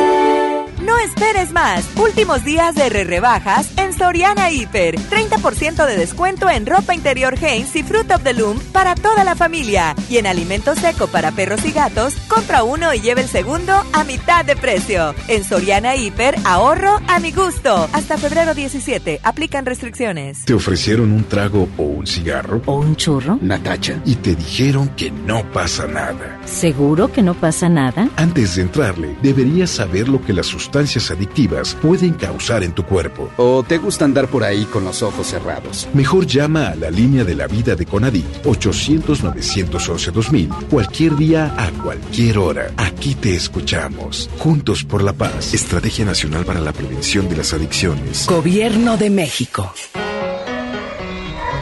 [0.81, 1.85] No esperes más.
[1.97, 4.95] Últimos días de re rebajas en Soriana Hiper.
[4.95, 9.35] 30% de descuento en ropa interior Hanes y Fruit of the Loom para toda la
[9.35, 9.95] familia.
[10.10, 14.03] Y en alimento seco para perros y gatos, compra uno y lleve el segundo a
[14.06, 15.14] mitad de precio.
[15.27, 17.89] En Soriana Hiper, ahorro a mi gusto.
[17.91, 19.19] Hasta febrero 17.
[19.23, 20.45] Aplican restricciones.
[20.45, 22.61] ¿Te ofrecieron un trago o un cigarro?
[22.65, 23.38] ¿O un churro?
[23.41, 24.01] Natacha.
[24.06, 26.39] Y te dijeron que no pasa nada.
[26.45, 28.10] ¿Seguro que no pasa nada?
[28.15, 33.32] Antes de entrarle, deberías saber lo que las sustancias adictivas pueden causar en tu cuerpo.
[33.38, 35.88] ¿O te gusta andar por ahí con los ojos cerrados?
[35.96, 42.38] Mejor llama a la línea de la vida de Conadic 800-911-2000 cualquier día a cualquier
[42.38, 42.70] hora.
[42.78, 44.30] Aquí te escuchamos.
[44.38, 45.56] Juntos por la paz.
[45.56, 48.28] Estrategia Nacional para la Prevención de las Adicciones.
[48.28, 49.74] Gobierno de México.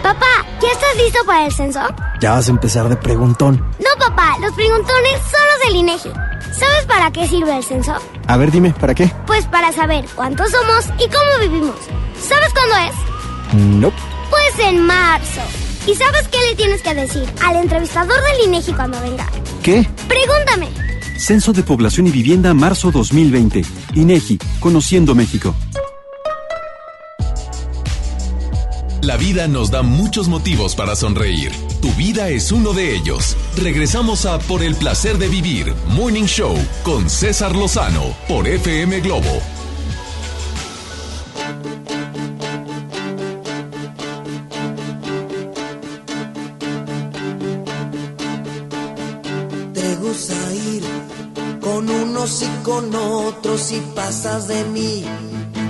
[0.04, 1.80] Papá, ¿ya estás listo para el censo?
[2.20, 3.66] Ya vas a empezar de preguntón.
[3.80, 6.12] No, papá, los preguntones son los del INEGI.
[6.52, 7.96] ¿Sabes para qué sirve el censo?
[8.28, 9.10] A ver, dime, ¿para qué?
[9.26, 11.76] Pues para saber cuántos somos y cómo vivimos.
[12.20, 13.56] ¿Sabes cuándo es?
[13.80, 13.91] No.
[14.30, 15.41] Pues en marzo.
[15.88, 19.26] ¿Y sabes qué le tienes que decir al entrevistador del INEGI cuando venga?
[19.64, 19.88] ¿Qué?
[20.10, 20.68] Pregúntame.
[21.18, 23.64] Censo de Población y Vivienda marzo 2020.
[23.95, 25.56] INEGI, Conociendo México.
[29.02, 31.52] La vida nos da muchos motivos para sonreír.
[31.82, 33.38] Tu vida es uno de ellos.
[33.56, 39.41] Regresamos a Por el placer de vivir, Morning Show, con César Lozano, por FM Globo.
[49.74, 50.84] Te gusta ir
[51.61, 55.03] con unos y con otros y pasas de mí,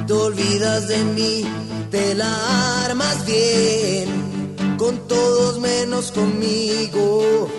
[0.08, 1.44] te olvidas de mí,
[1.92, 7.50] te la armas bien, con todos menos conmigo.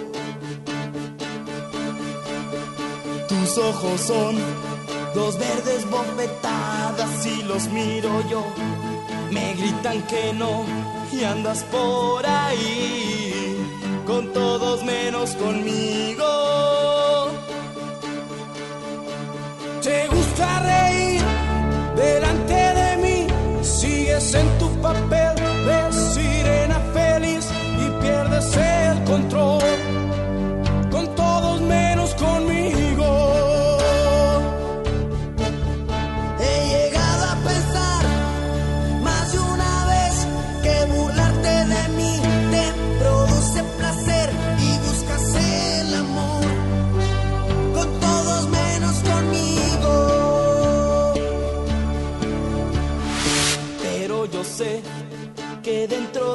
[3.29, 4.37] Tus ojos son
[5.15, 8.45] dos verdes bofetadas y los miro yo.
[9.31, 10.65] Me gritan que no
[11.13, 13.57] y andas por ahí
[14.07, 16.25] con todos menos conmigo.
[19.83, 21.18] Te gusta reír
[24.19, 27.47] en tu papel de sirena feliz
[27.79, 29.63] y pierdes el control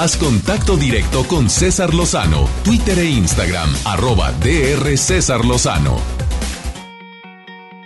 [0.00, 5.96] Haz contacto directo con César Lozano, Twitter e Instagram, arroba DR César Lozano.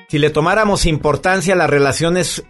[0.09, 2.45] Si le tomáramos importancia a las relaciones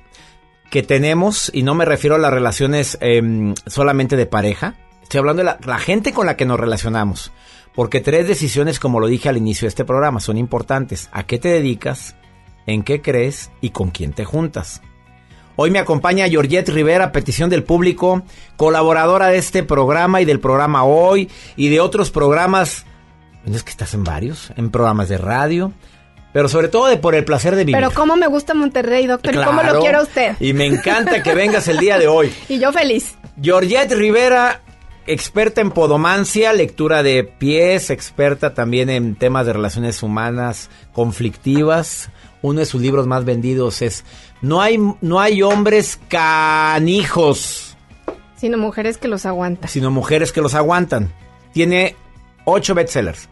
[0.68, 5.42] que tenemos, y no me refiero a las relaciones em, solamente de pareja, estoy hablando
[5.42, 7.30] de la, la gente con la que nos relacionamos.
[7.72, 11.08] Porque tres decisiones, como lo dije al inicio de este programa, son importantes.
[11.12, 12.16] ¿A qué te dedicas?
[12.66, 13.52] ¿En qué crees?
[13.60, 14.82] ¿Y con quién te juntas?
[15.54, 18.22] Hoy me acompaña Georgette Rivera, a petición del público,
[18.56, 22.86] colaboradora de este programa y del programa Hoy y de otros programas.
[23.44, 24.52] ¿No es que estás en varios?
[24.56, 25.72] En programas de radio,
[26.32, 27.76] pero sobre todo de por el placer de vivir.
[27.76, 30.36] Pero cómo me gusta Monterrey, doctor, y cómo Claro, lo quiere usted.
[30.40, 32.32] Y me encanta que vengas el día de hoy.
[32.48, 33.16] Y yo feliz.
[33.40, 34.62] Georgette Rivera,
[35.06, 42.10] experta en podomancia, lectura de pies, experta también en temas de relaciones humanas conflictivas.
[42.40, 44.04] Uno de sus libros más vendidos es
[44.42, 47.76] No hay, no hay hombres canijos,
[48.36, 49.68] Sino mujeres que los aguantan.
[49.70, 51.12] sino mujeres que los aguantan.
[51.52, 51.94] Tiene
[52.44, 53.28] ocho bestsellers.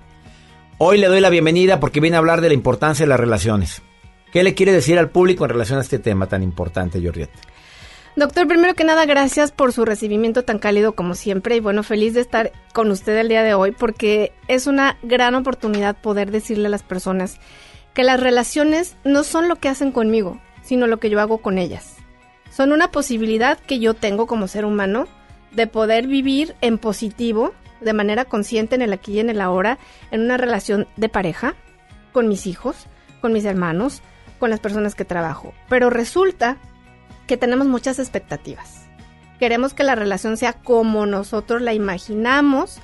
[0.78, 3.82] Hoy le doy la bienvenida porque viene a hablar de la importancia de las relaciones.
[4.32, 7.32] ¿Qué le quiere decir al público en relación a este tema tan importante, Georgette?
[8.14, 11.56] Doctor, primero que nada, gracias por su recibimiento tan cálido como siempre.
[11.56, 15.34] Y bueno, feliz de estar con usted el día de hoy porque es una gran
[15.34, 17.38] oportunidad poder decirle a las personas
[17.94, 20.40] que las relaciones no son lo que hacen conmigo,
[20.70, 21.97] sino lo que yo hago con ellas.
[22.48, 25.09] Son una posibilidad que yo tengo como ser humano
[25.51, 29.80] de poder vivir en positivo, de manera consciente en el aquí y en el ahora,
[30.12, 31.56] en una relación de pareja,
[32.12, 32.86] con mis hijos,
[33.20, 34.01] con mis hermanos,
[34.38, 35.55] con las personas que trabajo.
[35.68, 36.56] Pero resulta
[37.26, 38.86] que tenemos muchas expectativas.
[39.40, 42.78] Queremos que la relación sea como nosotros la imaginamos,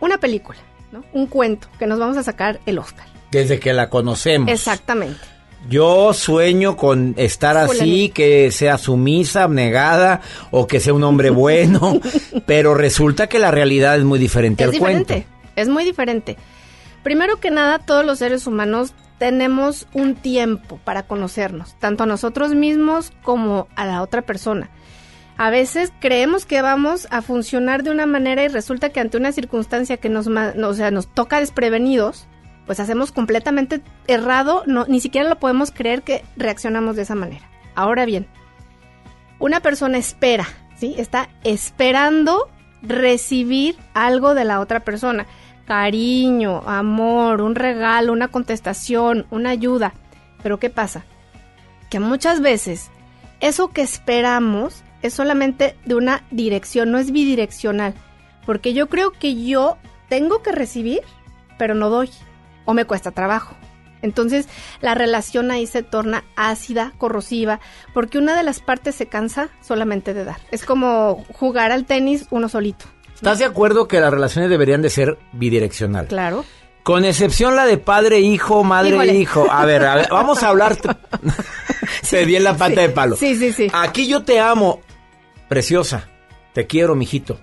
[0.00, 0.58] una película,
[0.90, 1.04] ¿no?
[1.12, 3.06] Un cuento que nos vamos a sacar el Oscar.
[3.30, 4.50] Desde que la conocemos.
[4.50, 5.39] Exactamente.
[5.68, 10.20] Yo sueño con estar así, que sea sumisa, abnegada
[10.50, 12.00] o que sea un hombre bueno,
[12.46, 15.52] pero resulta que la realidad es muy diferente Es al diferente, cuento.
[15.56, 16.36] es muy diferente.
[17.02, 22.54] Primero que nada, todos los seres humanos tenemos un tiempo para conocernos, tanto a nosotros
[22.54, 24.70] mismos como a la otra persona.
[25.36, 29.32] A veces creemos que vamos a funcionar de una manera y resulta que ante una
[29.32, 32.26] circunstancia que nos, o sea, nos toca desprevenidos,
[32.70, 37.44] pues hacemos completamente errado, no, ni siquiera lo podemos creer que reaccionamos de esa manera.
[37.74, 38.28] Ahora bien,
[39.40, 40.94] una persona espera, ¿sí?
[40.96, 42.48] Está esperando
[42.80, 45.26] recibir algo de la otra persona.
[45.66, 49.92] Cariño, amor, un regalo, una contestación, una ayuda.
[50.40, 51.02] Pero ¿qué pasa?
[51.90, 52.92] Que muchas veces
[53.40, 57.94] eso que esperamos es solamente de una dirección, no es bidireccional.
[58.46, 59.76] Porque yo creo que yo
[60.08, 61.00] tengo que recibir,
[61.58, 62.10] pero no doy.
[62.70, 63.56] O me cuesta trabajo.
[64.00, 64.46] Entonces
[64.80, 67.58] la relación ahí se torna ácida, corrosiva,
[67.92, 70.36] porque una de las partes se cansa solamente de dar.
[70.52, 72.84] Es como jugar al tenis uno solito.
[73.12, 76.06] ¿Estás de acuerdo que las relaciones deberían de ser bidireccional?
[76.06, 76.44] Claro.
[76.84, 78.68] Con excepción la de padre-hijo, Híjole.
[78.96, 79.46] madre-hijo.
[79.50, 80.78] A ver, a ver, vamos a hablar.
[82.02, 83.16] Se di en la pata de palo.
[83.16, 83.66] Sí, sí, sí.
[83.74, 84.80] Aquí yo te amo,
[85.48, 86.08] preciosa.
[86.54, 87.40] Te quiero, mijito.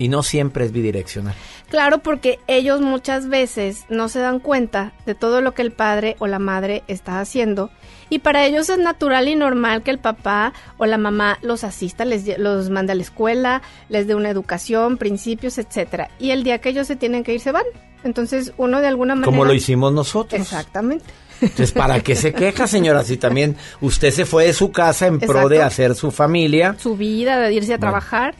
[0.00, 1.34] Y no siempre es bidireccional.
[1.68, 6.16] Claro, porque ellos muchas veces no se dan cuenta de todo lo que el padre
[6.18, 7.70] o la madre está haciendo.
[8.08, 12.06] Y para ellos es natural y normal que el papá o la mamá los asista,
[12.06, 13.60] les los mande a la escuela,
[13.90, 16.10] les dé una educación, principios, etcétera.
[16.18, 17.64] Y el día que ellos se tienen que ir se van.
[18.02, 19.30] Entonces uno de alguna manera.
[19.30, 20.40] Como lo hicimos nosotros.
[20.40, 21.04] Exactamente.
[21.42, 23.02] Entonces, ¿para qué se queja, señora?
[23.02, 26.76] Si también usted se fue de su casa en pro de hacer su familia.
[26.78, 28.34] Su vida, de irse a trabajar.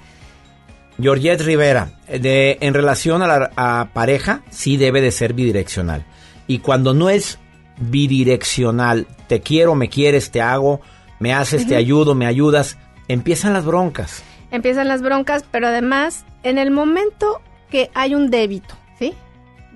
[1.00, 6.04] Georgette Rivera, de, en relación a la pareja, sí debe de ser bidireccional.
[6.46, 7.38] Y cuando no es
[7.78, 10.80] bidireccional, te quiero, me quieres, te hago,
[11.18, 12.78] me haces, te ayudo, me ayudas,
[13.08, 14.22] empiezan las broncas.
[14.50, 17.40] Empiezan las broncas, pero además, en el momento
[17.70, 19.14] que hay un débito, ¿sí?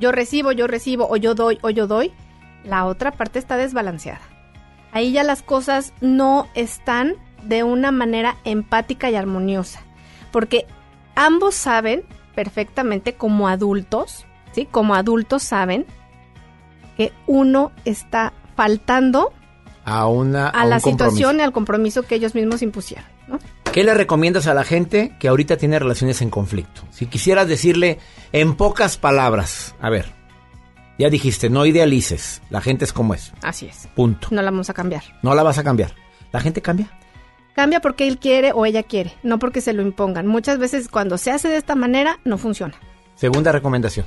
[0.01, 2.12] Yo recibo, yo recibo, o yo doy, o yo doy,
[2.64, 4.22] la otra parte está desbalanceada.
[4.90, 9.80] Ahí ya las cosas no están de una manera empática y armoniosa,
[10.32, 10.66] porque
[11.14, 12.04] ambos saben
[12.34, 14.66] perfectamente como adultos, ¿sí?
[14.70, 15.86] Como adultos saben
[16.96, 19.32] que uno está faltando
[19.84, 23.38] a una a, la situación y al compromiso que ellos mismos impusieron, ¿no?
[23.72, 26.82] ¿Qué le recomiendas a la gente que ahorita tiene relaciones en conflicto?
[26.90, 27.98] Si quisieras decirle
[28.30, 30.12] en pocas palabras, a ver,
[30.96, 33.32] ya dijiste, no idealices, la gente es como es.
[33.42, 33.88] Así es.
[33.96, 34.28] Punto.
[34.30, 35.02] No la vamos a cambiar.
[35.22, 35.92] No la vas a cambiar.
[36.30, 36.88] ¿La gente cambia?
[37.55, 40.26] Cambia porque él quiere o ella quiere, no porque se lo impongan.
[40.26, 42.74] Muchas veces cuando se hace de esta manera no funciona.
[43.14, 44.06] Segunda recomendación.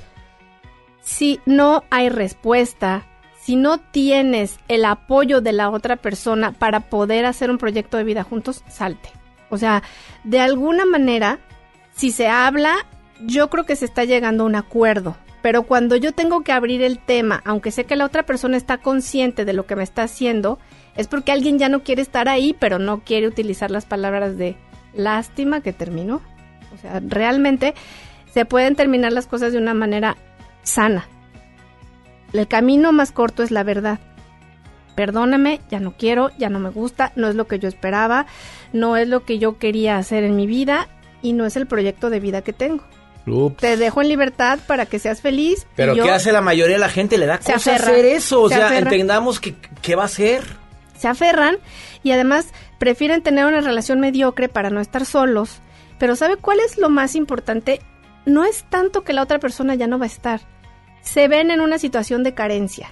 [1.01, 3.07] Si no hay respuesta,
[3.39, 8.03] si no tienes el apoyo de la otra persona para poder hacer un proyecto de
[8.03, 9.09] vida juntos, salte.
[9.49, 9.83] O sea,
[10.25, 11.39] de alguna manera,
[11.95, 12.75] si se habla,
[13.21, 15.15] yo creo que se está llegando a un acuerdo.
[15.41, 18.79] Pero cuando yo tengo que abrir el tema, aunque sé que la otra persona está
[18.79, 20.59] consciente de lo que me está haciendo,
[20.97, 24.57] es porque alguien ya no quiere estar ahí, pero no quiere utilizar las palabras de
[24.93, 26.21] lástima que terminó.
[26.73, 27.75] O sea, realmente
[28.33, 30.17] se pueden terminar las cosas de una manera
[30.63, 31.07] sana.
[32.33, 33.99] El camino más corto es la verdad.
[34.95, 38.25] Perdóname, ya no quiero, ya no me gusta, no es lo que yo esperaba,
[38.73, 40.87] no es lo que yo quería hacer en mi vida
[41.21, 42.83] y no es el proyecto de vida que tengo.
[43.59, 45.67] Te dejo en libertad para que seas feliz.
[45.75, 47.17] Pero ¿qué hace la mayoría de la gente?
[47.17, 48.41] Le da cosa hacer eso.
[48.41, 50.43] O sea, entendamos que qué va a hacer.
[50.97, 51.57] Se aferran
[52.03, 55.61] y además prefieren tener una relación mediocre para no estar solos.
[55.99, 57.79] Pero ¿sabe cuál es lo más importante?
[58.25, 60.41] No es tanto que la otra persona ya no va a estar.
[61.01, 62.89] Se ven en una situación de carencia.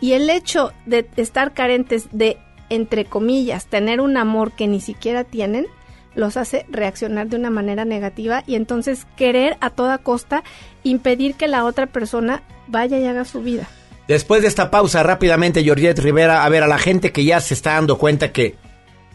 [0.00, 2.38] Y el hecho de estar carentes de,
[2.68, 5.66] entre comillas, tener un amor que ni siquiera tienen,
[6.14, 10.44] los hace reaccionar de una manera negativa y entonces querer a toda costa
[10.82, 13.68] impedir que la otra persona vaya y haga su vida.
[14.08, 17.54] Después de esta pausa, rápidamente, Georgette Rivera, a ver a la gente que ya se
[17.54, 18.56] está dando cuenta que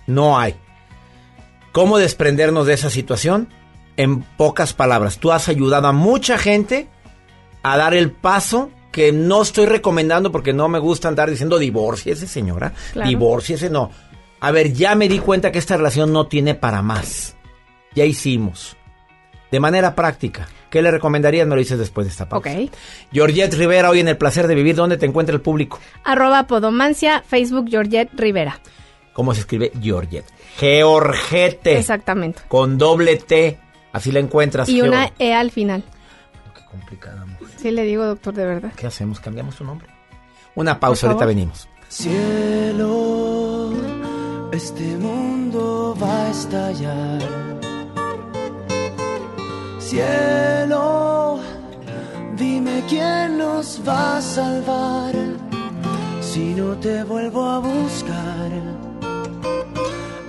[0.07, 0.55] no hay.
[1.71, 3.49] ¿Cómo desprendernos de esa situación?
[3.97, 6.87] En pocas palabras, tú has ayudado a mucha gente
[7.61, 12.25] a dar el paso que no estoy recomendando porque no me gusta andar diciendo divorciese,
[12.25, 12.73] señora.
[12.93, 13.09] Claro.
[13.09, 13.91] Divorciese, no
[14.41, 17.35] a ver, ya me di cuenta que esta relación no tiene para más.
[17.93, 18.77] Ya hicimos.
[19.51, 21.47] De manera práctica, ¿qué le recomendarías?
[21.47, 22.49] Me lo dices después de esta pausa.
[22.49, 22.71] Ok.
[23.11, 25.79] Georgette Rivera, hoy en El Placer de Vivir, ¿dónde te encuentra el público?
[26.03, 28.59] Arroba Podomancia, Facebook Georgette Rivera.
[29.13, 30.27] ¿Cómo se escribe Georgette?
[30.57, 31.67] Georgette.
[31.67, 32.41] Exactamente.
[32.47, 33.59] Con doble T,
[33.91, 34.69] así la encuentras.
[34.69, 35.83] Y una E al final.
[36.55, 37.49] Qué complicada mujer.
[37.57, 38.71] Sí, le digo, doctor, de verdad.
[38.75, 39.19] ¿Qué hacemos?
[39.19, 39.87] ¿Cambiamos su nombre?
[40.55, 41.67] Una pausa, ahorita venimos.
[41.87, 43.09] Cielo
[44.51, 47.58] este mundo va a estallar.
[49.89, 51.39] Cielo,
[52.37, 55.15] dime quién nos va a salvar
[56.21, 58.51] si no te vuelvo a buscar.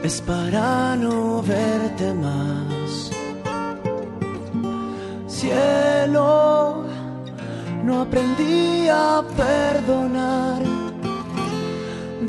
[0.03, 3.11] Es para no verte más.
[5.27, 6.87] Cielo,
[7.85, 10.81] no aprendí a perdonar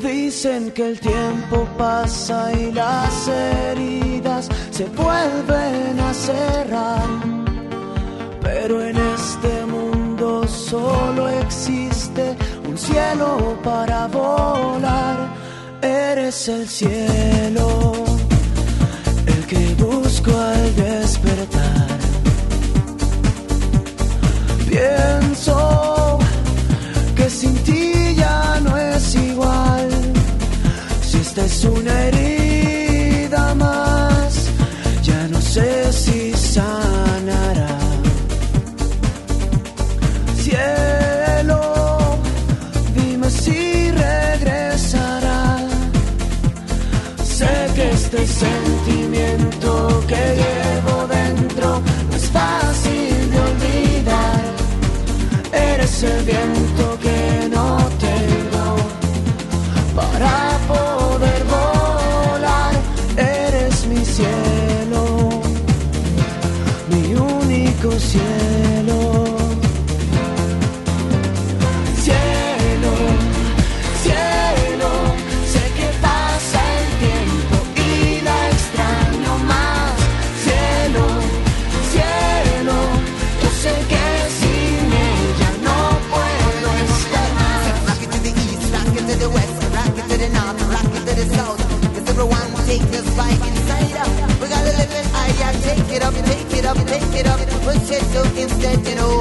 [0.01, 4.49] Dicen que el tiempo pasa y las heridas
[4.81, 7.09] se vuelven a cerrar.
[8.41, 12.35] Pero en este mundo solo existe
[12.67, 15.17] un cielo para volar.
[15.81, 17.93] Eres el cielo,
[19.33, 21.97] el que busco al despertar.
[24.69, 26.17] Pienso
[27.17, 29.89] que sin ti ya no es igual
[31.21, 32.40] esta es una herida
[56.01, 56.60] 这边。
[97.91, 99.20] said so instead, you know.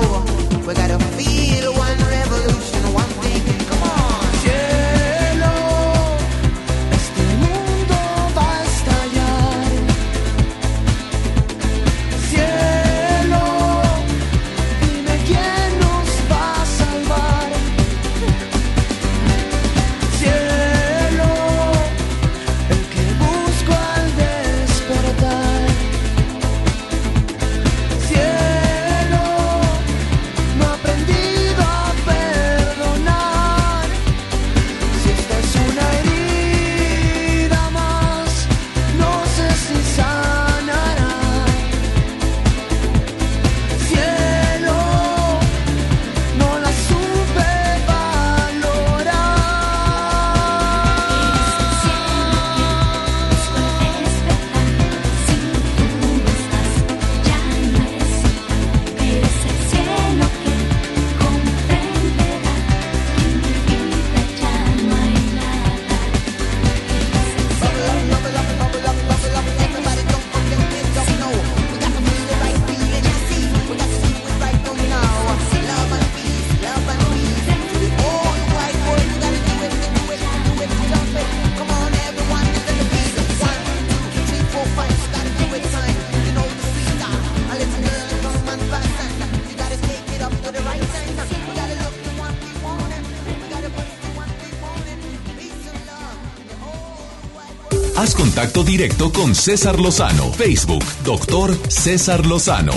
[98.40, 100.32] Contacto directo con César Lozano.
[100.32, 102.72] Facebook, doctor César Lozano.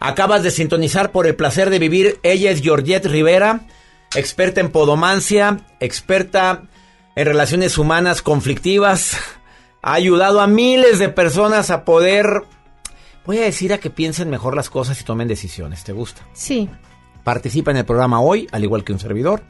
[0.00, 2.18] Acabas de sintonizar por el placer de vivir.
[2.22, 3.66] Ella es Georgette Rivera,
[4.14, 6.62] experta en podomancia, experta
[7.14, 9.18] en relaciones humanas conflictivas.
[9.82, 12.44] Ha ayudado a miles de personas a poder,
[13.26, 15.84] voy a decir, a que piensen mejor las cosas y tomen decisiones.
[15.84, 16.26] ¿Te gusta?
[16.32, 16.70] Sí.
[17.22, 19.42] Participa en el programa hoy, al igual que un servidor.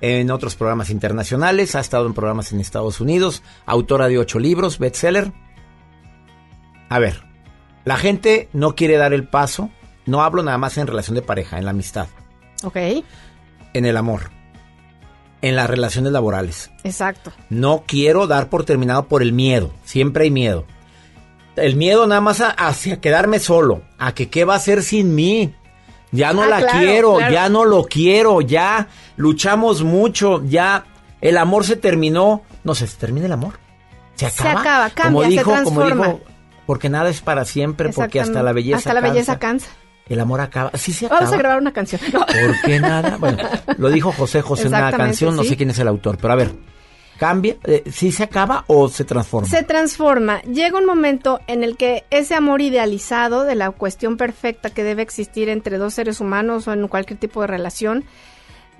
[0.00, 4.78] En otros programas internacionales, ha estado en programas en Estados Unidos, autora de ocho libros,
[4.78, 5.32] bestseller.
[6.88, 7.22] A ver,
[7.84, 9.70] la gente no quiere dar el paso,
[10.06, 12.08] no hablo nada más en relación de pareja, en la amistad,
[12.64, 12.76] Ok,
[13.74, 14.30] en el amor,
[15.42, 16.70] en las relaciones laborales.
[16.82, 17.30] exacto.
[17.50, 20.64] No quiero dar por terminado por el miedo, siempre hay miedo.
[21.56, 25.14] El miedo nada más a- hacia quedarme solo, a que qué va a hacer sin
[25.14, 25.54] mí.
[26.12, 27.32] Ya no Ah, la claro, quiero, claro.
[27.32, 30.84] ya no lo quiero, ya luchamos mucho, ya
[31.20, 32.42] el amor se terminó.
[32.64, 33.54] No sé, se termina el amor.
[34.16, 34.60] Se Se acaba.
[34.60, 36.20] acaba, cambia, como se dijo, como dijo,
[36.66, 39.68] porque nada es para siempre, porque hasta la belleza Hasta la belleza cansa.
[40.08, 40.72] El amor acaba.
[40.74, 41.20] Sí se acaba.
[41.20, 42.00] Vamos a grabar una canción.
[42.12, 42.20] No.
[42.26, 43.16] ¿Por qué nada?
[43.18, 43.38] Bueno,
[43.78, 45.50] lo dijo José José en una canción, no sí.
[45.50, 46.52] sé quién es el autor, pero a ver,
[47.20, 47.58] ¿cambia?
[47.64, 49.46] Eh, ¿Sí se acaba o se transforma?
[49.46, 50.40] Se transforma.
[50.40, 55.02] Llega un momento en el que ese amor idealizado de la cuestión perfecta que debe
[55.02, 58.04] existir entre dos seres humanos o en cualquier tipo de relación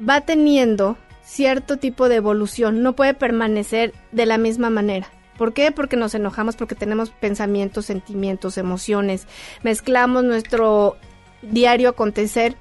[0.00, 2.82] va teniendo cierto tipo de evolución.
[2.82, 5.06] No puede permanecer de la misma manera.
[5.36, 5.70] ¿Por qué?
[5.70, 9.26] Porque nos enojamos, porque tenemos pensamientos, sentimientos, emociones.
[9.62, 10.96] Mezclamos nuestro
[11.42, 12.56] diario acontecer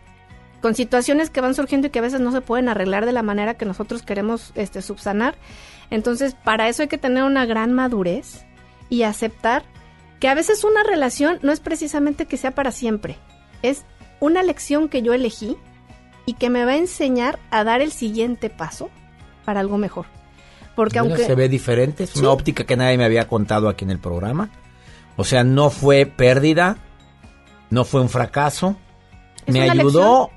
[0.61, 3.23] con situaciones que van surgiendo y que a veces no se pueden arreglar de la
[3.23, 5.35] manera que nosotros queremos este, subsanar.
[5.89, 8.45] Entonces, para eso hay que tener una gran madurez
[8.89, 9.63] y aceptar
[10.19, 13.17] que a veces una relación no es precisamente que sea para siempre.
[13.61, 13.85] Es
[14.19, 15.55] una lección que yo elegí
[16.25, 18.89] y que me va a enseñar a dar el siguiente paso
[19.45, 20.05] para algo mejor.
[20.75, 21.25] Porque aunque...
[21.25, 22.19] se ve diferente, es Sí.
[22.19, 24.49] una óptica que nadie me había contado aquí en el programa.
[25.15, 26.77] O sea, no fue pérdida,
[27.69, 28.77] no fue un fracaso.
[29.47, 30.29] Me ayudó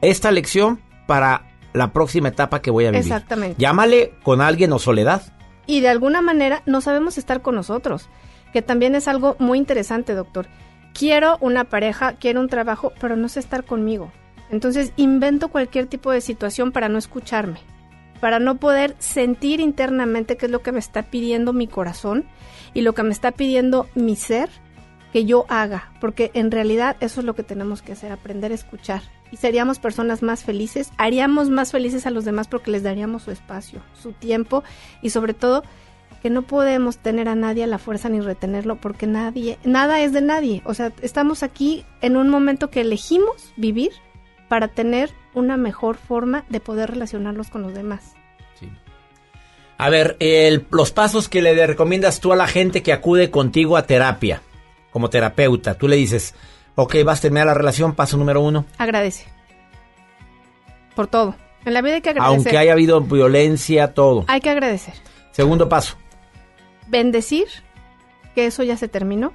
[0.00, 3.04] esta lección para la próxima etapa que voy a vivir.
[3.04, 3.56] Exactamente.
[3.58, 5.22] Llámale con alguien o soledad.
[5.66, 8.08] y de alguna manera no sabemos estar con nosotros,
[8.52, 10.46] que también es algo muy interesante, doctor.
[10.94, 14.10] Quiero una pareja, quiero un trabajo, pero no sé estar conmigo.
[14.50, 17.60] Entonces invento cualquier tipo de situación para no escucharme,
[18.18, 22.24] para no poder sentir internamente qué es lo que me está pidiendo mi corazón
[22.72, 24.48] y lo que me está pidiendo mi ser
[25.18, 28.54] que yo haga, porque en realidad eso es lo que tenemos que hacer, aprender a
[28.54, 29.02] escuchar.
[29.32, 33.32] Y seríamos personas más felices, haríamos más felices a los demás porque les daríamos su
[33.32, 34.62] espacio, su tiempo
[35.02, 35.64] y sobre todo
[36.22, 40.12] que no podemos tener a nadie a la fuerza ni retenerlo porque nadie, nada es
[40.12, 40.62] de nadie.
[40.64, 43.90] O sea, estamos aquí en un momento que elegimos vivir
[44.48, 48.14] para tener una mejor forma de poder relacionarnos con los demás.
[49.78, 50.16] A ver,
[50.70, 54.42] los pasos que le recomiendas tú a la gente que acude contigo a terapia,
[54.90, 55.74] como terapeuta.
[55.74, 56.34] Tú le dices,
[56.74, 58.64] ok, vas a terminar la relación, paso número uno.
[58.78, 59.26] Agradece.
[60.94, 61.34] Por todo.
[61.64, 62.36] En la vida hay que agradecer.
[62.36, 64.24] Aunque haya habido violencia, todo.
[64.28, 64.94] Hay que agradecer.
[65.32, 65.96] Segundo paso.
[66.88, 67.46] Bendecir
[68.34, 69.32] que eso ya se terminó,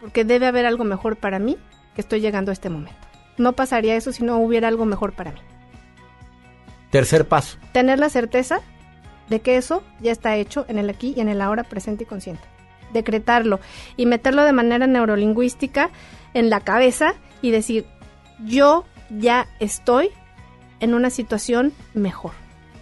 [0.00, 1.56] porque debe haber algo mejor para mí
[1.94, 2.98] que estoy llegando a este momento.
[3.38, 5.40] No pasaría eso si no hubiera algo mejor para mí.
[6.90, 7.58] Tercer paso.
[7.72, 8.60] Tener la certeza
[9.28, 12.06] de que eso ya está hecho en el aquí y en el ahora presente y
[12.06, 12.42] consciente.
[12.92, 13.60] Decretarlo
[13.96, 15.90] y meterlo de manera neurolingüística
[16.34, 17.86] en la cabeza y decir,
[18.44, 20.10] yo ya estoy
[20.80, 22.32] en una situación mejor.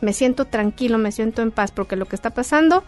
[0.01, 2.85] Me siento tranquilo, me siento en paz, porque lo que está pasando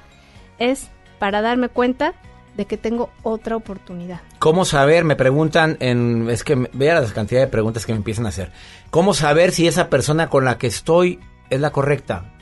[0.58, 0.88] es
[1.18, 2.14] para darme cuenta
[2.56, 4.20] de que tengo otra oportunidad.
[4.38, 5.04] ¿Cómo saber?
[5.04, 6.28] Me preguntan en...
[6.30, 8.52] Es que vea la cantidad de preguntas que me empiezan a hacer.
[8.90, 11.20] ¿Cómo saber si esa persona con la que estoy
[11.50, 12.32] es la correcta?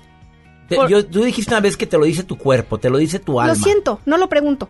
[0.71, 2.97] Te- Por- yo, tú dijiste una vez que te lo dice tu cuerpo, te lo
[2.97, 3.53] dice tu alma.
[3.53, 4.69] Lo siento, no lo pregunto.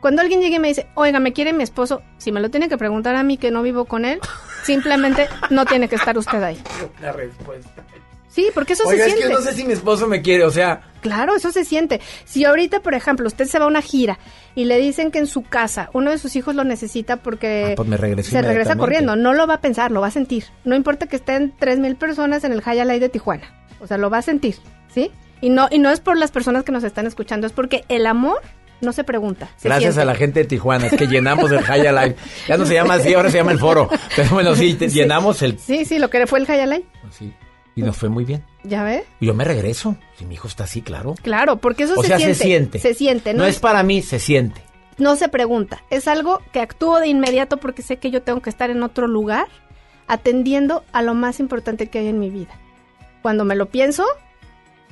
[0.00, 2.68] Cuando alguien llegue y me dice, oiga, me quiere mi esposo, si me lo tiene
[2.68, 4.20] que preguntar a mí que no vivo con él,
[4.64, 6.58] simplemente no tiene que estar usted ahí.
[7.00, 7.84] La respuesta.
[8.28, 9.28] Sí, porque eso Oiga, se es siente.
[9.28, 10.82] que no sé si mi esposo me quiere, o sea...
[11.00, 12.00] Claro, eso se siente.
[12.24, 14.18] Si ahorita, por ejemplo, usted se va a una gira
[14.54, 17.74] y le dicen que en su casa uno de sus hijos lo necesita porque Ah,
[17.76, 20.44] pues me regreso se regresa corriendo, no lo va a pensar, lo va a sentir.
[20.64, 23.96] No importa que estén tres mil personas en el High Light de Tijuana, o sea,
[23.98, 24.56] lo va a sentir,
[24.92, 25.10] ¿sí?
[25.40, 28.06] Y no y no es por las personas que nos están escuchando, es porque el
[28.06, 28.40] amor
[28.80, 29.48] no se pregunta.
[29.56, 30.02] se Gracias siente.
[30.02, 32.16] a la gente de Tijuana, es que llenamos el High Life.
[32.48, 33.88] Ya no se llama así, ahora se llama el foro.
[34.16, 34.96] Pero bueno, sí, te- Sí.
[35.00, 35.58] llenamos el...
[35.58, 37.32] Sí, sí, lo que fue el High Light, Sí,
[37.74, 38.44] y nos fue muy bien.
[38.64, 39.04] ¿ya ve?
[39.20, 41.14] Y Yo me regreso, si mi hijo está así, claro.
[41.22, 42.34] Claro, porque eso o se sea, siente.
[42.34, 42.78] se siente.
[42.80, 44.60] Se siente, No es para mí, se siente.
[44.98, 45.82] no se pregunta.
[45.90, 49.06] Es algo que actúo de inmediato porque sé que yo tengo que estar en otro
[49.08, 49.46] lugar
[50.06, 52.54] atendiendo a lo más importante que hay en mi vida.
[53.22, 54.04] Cuando me lo pienso,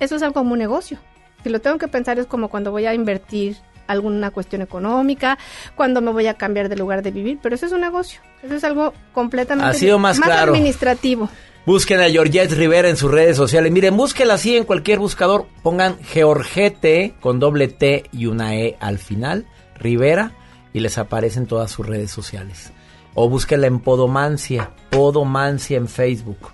[0.01, 0.98] eso es algo como un negocio.
[1.43, 3.56] Si lo tengo que pensar es como cuando voy a invertir
[3.86, 5.39] alguna cuestión económica,
[5.77, 8.20] cuando me voy a cambiar de lugar de vivir, pero eso es un negocio.
[8.43, 10.52] Eso es algo completamente Ha sido más claro.
[10.52, 11.28] administrativo.
[11.64, 13.73] Busquen a Georgette Rivera en sus redes sociales.
[13.73, 15.47] Miren, búsquela así en cualquier buscador.
[15.62, 19.47] Pongan Georgette con doble T y una E al final,
[19.77, 20.32] Rivera,
[20.73, 22.73] y les aparecen todas sus redes sociales.
[23.14, 26.52] O búsquela en Podomancia, Podomancia en Facebook.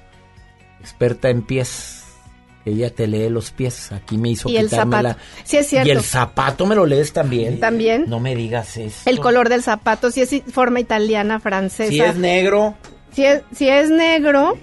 [0.81, 2.02] Experta en pies.
[2.65, 3.91] Ella te lee los pies.
[3.93, 5.19] Aquí me hizo Y el quitarme zapato.
[5.19, 5.89] la- Sí, es cierto.
[5.89, 7.59] Y el zapato me lo lees también.
[7.59, 8.05] También.
[8.09, 9.09] No me digas eso.
[9.11, 11.91] El color del zapato, si es forma italiana, francesa.
[11.91, 12.75] Si es negro,
[13.13, 14.57] Si es, si es negro,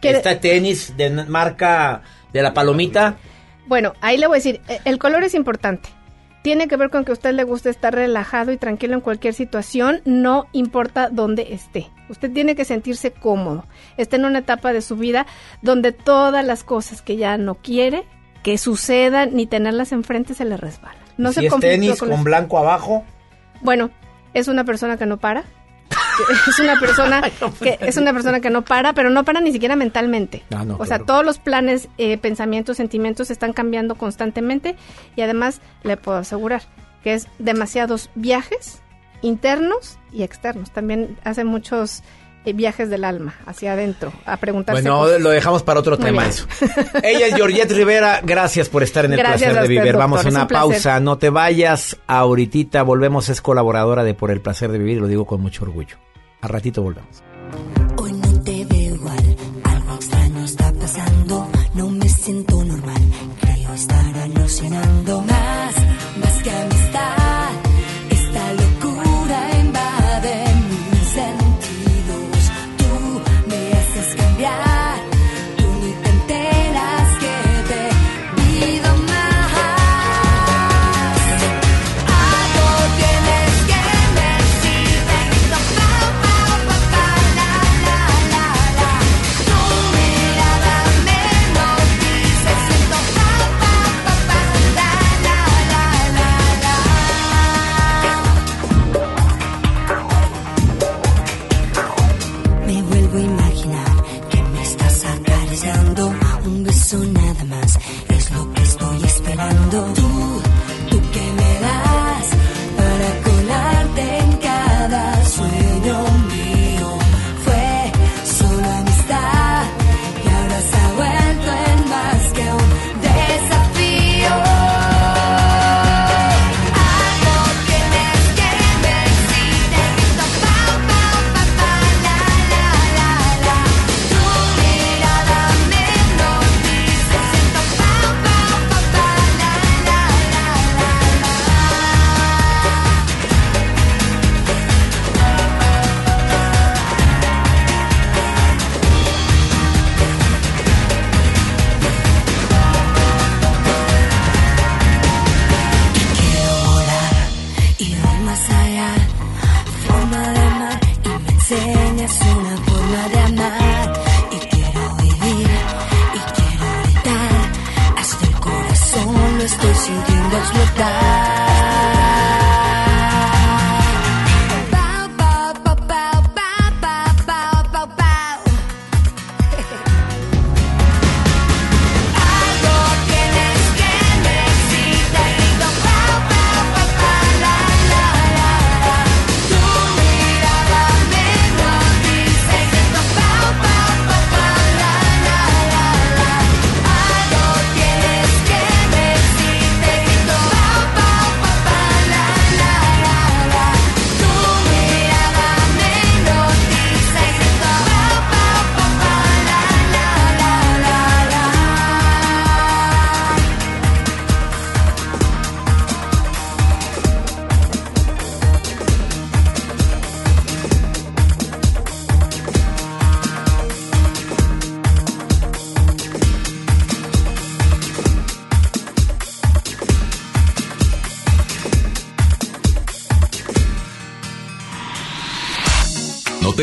[0.00, 2.02] quiere- este tenis de marca
[2.32, 3.16] de la palomita.
[3.66, 5.88] bueno, ahí le voy a decir, eh, el color es importante.
[6.42, 9.32] Tiene que ver con que a usted le guste estar relajado y tranquilo en cualquier
[9.32, 11.86] situación, no importa dónde esté.
[12.08, 13.64] Usted tiene que sentirse cómodo.
[13.96, 15.26] Está en una etapa de su vida
[15.62, 18.04] donde todas las cosas que ya no quiere
[18.42, 21.02] que sucedan ni tenerlas enfrente se le resbalan.
[21.16, 23.04] No si se es tenis con con blanco abajo.
[23.62, 23.90] Bueno,
[24.34, 25.42] es una persona que no para.
[25.42, 27.22] que Es una persona
[27.62, 30.42] que es una persona que no para, pero no para ni siquiera mentalmente.
[30.54, 31.04] Ah, no, o sea, claro.
[31.06, 34.76] todos los planes, eh, pensamientos, sentimientos están cambiando constantemente
[35.16, 36.62] y además le puedo asegurar
[37.02, 38.82] que es demasiados viajes
[39.22, 40.70] internos y externos.
[40.70, 42.02] También hace muchos
[42.44, 44.82] eh, viajes del alma hacia adentro a preguntarse.
[44.82, 45.20] Bueno, cosas.
[45.20, 46.30] lo dejamos para otro Muy tema bien.
[46.30, 46.46] eso.
[47.02, 49.96] Ella es Georgette Rivera, gracias por estar en el Gracias placer de usted, vivir.
[49.96, 54.40] Vamos a una un pausa, no te vayas ahorita, volvemos, es colaboradora de Por el
[54.40, 55.96] placer de vivir, y lo digo con mucho orgullo.
[56.42, 57.22] A ratito volvemos.
[57.96, 63.02] Hoy no te veo igual, algo extraño está pasando, no me siento normal,
[63.40, 65.24] creo estar alucinando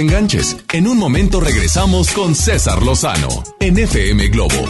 [0.02, 0.58] te enganches.
[0.74, 3.30] En un momento regresamos con César Lozano
[3.60, 4.66] en FM Globo.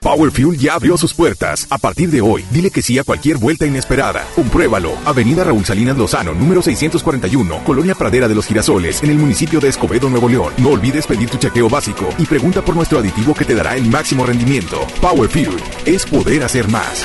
[0.00, 1.68] Power Fuel ya abrió sus puertas.
[1.70, 4.26] A partir de hoy, dile que sí a cualquier vuelta inesperada.
[4.34, 4.94] Compruébalo.
[5.04, 9.68] Avenida Raúl Salinas Lozano, número 641, Colonia Pradera de los Girasoles, en el municipio de
[9.68, 10.52] Escobedo, Nuevo León.
[10.58, 13.88] No olvides pedir tu chequeo básico y pregunta por nuestro aditivo que te dará el
[13.88, 14.80] máximo rendimiento.
[15.00, 15.56] Power Fuel
[15.86, 17.04] es poder hacer más.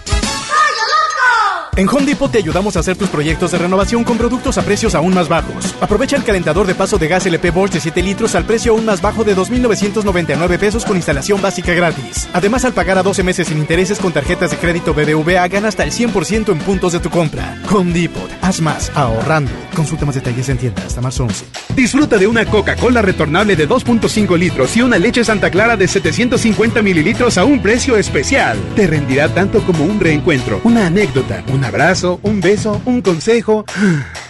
[1.77, 4.93] En Home Depot te ayudamos a hacer tus proyectos de renovación con productos a precios
[4.93, 5.73] aún más bajos.
[5.79, 8.85] Aprovecha el calentador de paso de gas LP Bosch de 7 litros al precio aún
[8.85, 12.27] más bajo de 2.999 pesos con instalación básica gratis.
[12.33, 15.83] Además, al pagar a 12 meses sin intereses con tarjetas de crédito BBVA, gana hasta
[15.83, 17.57] el 100% en puntos de tu compra.
[17.71, 19.51] Home Depot, haz más ahorrando.
[19.73, 21.45] Consulta más detalles en tienda hasta marzo 11.
[21.75, 26.81] Disfruta de una Coca-Cola retornable de 2.5 litros y una leche Santa Clara de 750
[26.81, 28.57] mililitros a un precio especial.
[28.75, 33.65] Te rendirá tanto como un reencuentro, una anécdota, un abrazo, un beso, un consejo.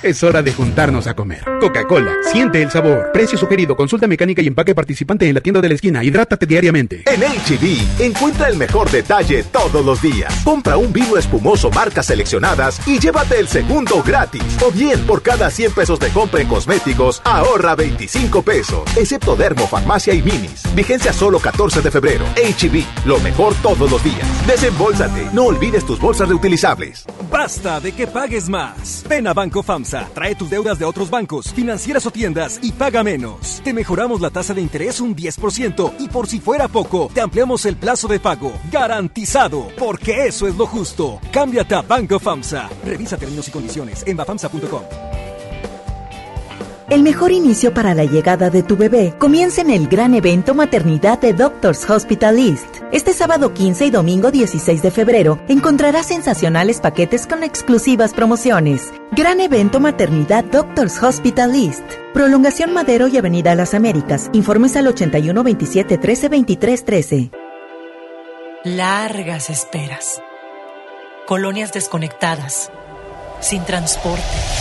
[0.04, 1.44] Es hora de juntarnos a comer.
[1.60, 3.12] Coca-Cola, siente el sabor.
[3.14, 6.04] Precio sugerido, consulta mecánica y empaque participante en la tienda de la esquina.
[6.04, 7.04] Hidrátate diariamente.
[7.06, 10.34] En HB, encuentra el mejor detalle todos los días.
[10.44, 14.42] Compra un vino espumoso marcas seleccionadas y llévate el segundo gratis.
[14.66, 18.84] O bien, por cada 100 pesos de compra en cosméticos, ahorra 25 pesos.
[18.96, 20.64] Excepto Dermo, Farmacia y Minis.
[20.76, 22.26] Vigencia solo 14 de febrero.
[22.36, 24.48] HB, lo mejor todos los días.
[24.48, 25.30] Desembolsate.
[25.34, 27.06] No olvides tus bolsas reutilizables.
[27.32, 29.04] Basta de que pagues más.
[29.08, 33.04] Ven a Banco FAMSA, trae tus deudas de otros bancos, financieras o tiendas y paga
[33.04, 33.62] menos.
[33.64, 37.66] Te mejoramos la tasa de interés un 10% y por si fuera poco, te ampliamos
[37.66, 38.52] el plazo de pago.
[38.72, 41.20] Garantizado, porque eso es lo justo.
[41.32, 42.70] Cámbiate a Banco FAMSA.
[42.86, 45.11] Revisa términos y condiciones en bafamsa.com.
[46.92, 51.22] El mejor inicio para la llegada de tu bebé comienza en el gran evento Maternidad
[51.22, 52.68] de Doctors Hospital East.
[52.92, 58.92] Este sábado 15 y domingo 16 de febrero encontrarás sensacionales paquetes con exclusivas promociones.
[59.14, 61.86] Gran evento Maternidad Doctors Hospital East.
[62.14, 64.30] Prolongación Madero y Avenida Las Américas.
[64.34, 67.32] Informes al 81 27 13 23 13.
[68.66, 70.22] Largas esperas.
[71.26, 72.70] Colonias desconectadas.
[73.40, 74.61] Sin transporte.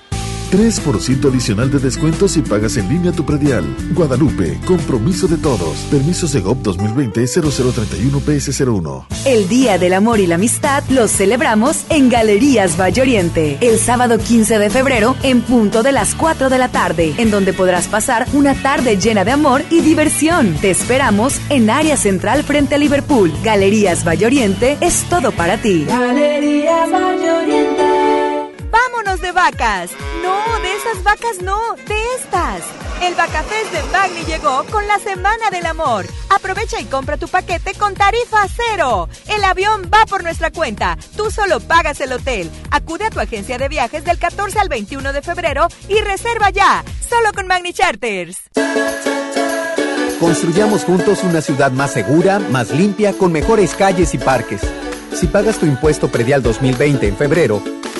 [0.51, 3.63] 3% adicional de descuento si pagas en línea tu predial.
[3.93, 5.77] Guadalupe, compromiso de todos.
[5.89, 9.05] Permisos de GOP 2020-0031-PS01.
[9.25, 13.57] El Día del Amor y la Amistad los celebramos en Galerías Valle Oriente.
[13.61, 17.53] El sábado 15 de febrero en punto de las 4 de la tarde, en donde
[17.53, 20.55] podrás pasar una tarde llena de amor y diversión.
[20.59, 23.31] Te esperamos en área central frente a Liverpool.
[23.43, 25.85] Galerías Valle Oriente es todo para ti.
[25.87, 27.60] Galerías Valle Oriente.
[29.03, 29.89] ¡Vámonos de vacas!
[30.21, 31.57] No, de esas vacas no,
[31.87, 32.61] de estas.
[33.01, 36.05] El Vacafest de Magni llegó con la Semana del Amor.
[36.29, 39.09] Aprovecha y compra tu paquete con tarifa cero.
[39.27, 40.99] El avión va por nuestra cuenta.
[41.17, 42.51] Tú solo pagas el hotel.
[42.69, 46.83] Acude a tu agencia de viajes del 14 al 21 de febrero y reserva ya.
[47.09, 48.37] Solo con Magni Charters.
[50.19, 54.61] Construyamos juntos una ciudad más segura, más limpia, con mejores calles y parques.
[55.15, 57.63] Si pagas tu impuesto predial 2020 en febrero,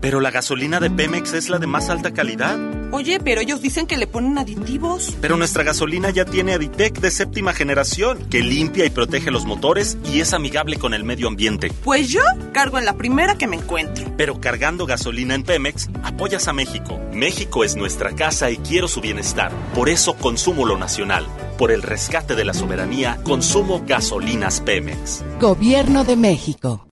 [0.00, 2.56] Pero la gasolina de Pemex es la de más alta calidad.
[2.90, 5.16] Oye, pero ellos dicen que le ponen aditivos.
[5.20, 9.98] Pero nuestra gasolina ya tiene Aditec de séptima generación, que limpia y protege los motores
[10.04, 11.70] y es amigable con el medio ambiente.
[11.84, 12.22] Pues yo
[12.52, 14.06] cargo en la primera que me encuentro.
[14.16, 16.98] Pero cargando gasolina en Pemex, apoyas a México.
[17.12, 19.52] México es nuestra casa y quiero su bienestar.
[19.74, 21.26] Por eso consumo lo nacional.
[21.58, 25.24] Por el rescate de la soberanía, consumo gasolinas Pemex.
[25.40, 26.87] Gobierno de México.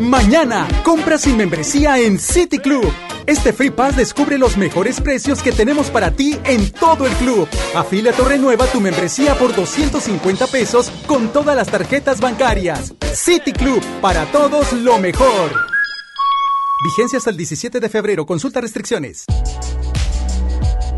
[0.00, 2.92] Mañana, compra sin membresía en City Club.
[3.26, 7.48] Este Free Pass descubre los mejores precios que tenemos para ti en todo el club.
[7.74, 12.94] Afíliate o renueva tu membresía por 250 pesos con todas las tarjetas bancarias.
[13.12, 15.50] City Club, para todos lo mejor.
[16.84, 18.24] Vigencia hasta el 17 de febrero.
[18.24, 19.26] Consulta restricciones.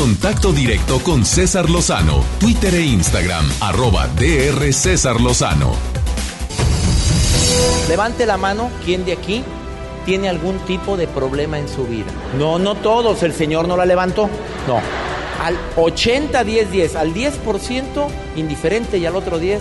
[0.00, 5.72] contacto directo con César Lozano, Twitter e Instagram, arroba DR César Lozano.
[7.86, 9.44] Levante la mano, ¿quién de aquí
[10.06, 12.10] tiene algún tipo de problema en su vida?
[12.38, 14.30] No, no todos, el Señor no la levantó.
[14.66, 14.80] No.
[15.44, 18.06] Al 80, 10, 10, al 10%
[18.36, 19.60] indiferente y al otro 10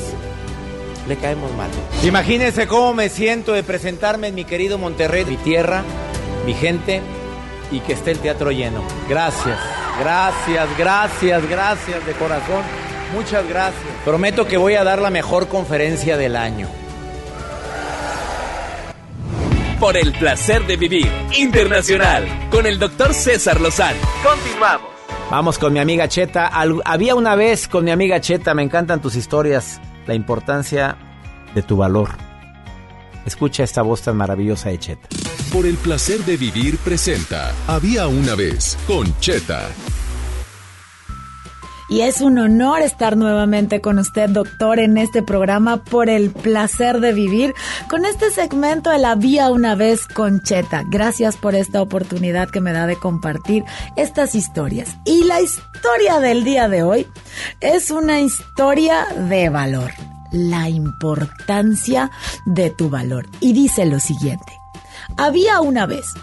[1.10, 1.70] le caemos mal.
[2.02, 5.84] Imagínense cómo me siento de presentarme en mi querido Monterrey, mi tierra,
[6.45, 7.02] mi gente
[7.72, 8.84] y que esté el teatro lleno.
[9.10, 9.60] Gracias,
[10.00, 12.64] gracias, gracias, gracias de corazón.
[13.14, 13.84] Muchas gracias.
[14.06, 16.68] Prometo que voy a dar la mejor conferencia del año.
[19.80, 23.98] Por el placer de vivir internacional con el doctor César Lozano.
[24.24, 24.90] Continuamos.
[25.32, 26.48] Vamos con mi amiga Cheta.
[26.48, 30.98] Al- había una vez con mi amiga Cheta, me encantan tus historias, la importancia
[31.56, 32.10] de tu valor.
[33.26, 35.08] Escucha esta voz tan maravillosa de Cheta.
[35.52, 39.68] Por el placer de vivir presenta Había una vez con Cheta.
[41.90, 47.00] Y es un honor estar nuevamente con usted, doctor, en este programa por el placer
[47.00, 47.56] de vivir
[47.90, 50.84] con este segmento de la vía una vez con Cheta.
[50.88, 53.64] Gracias por esta oportunidad que me da de compartir
[53.96, 54.98] estas historias.
[55.04, 57.08] Y la historia del día de hoy
[57.60, 59.90] es una historia de valor.
[60.32, 62.12] La importancia
[62.46, 63.26] de tu valor.
[63.40, 64.59] Y dice lo siguiente.
[65.18, 66.14] Había una vez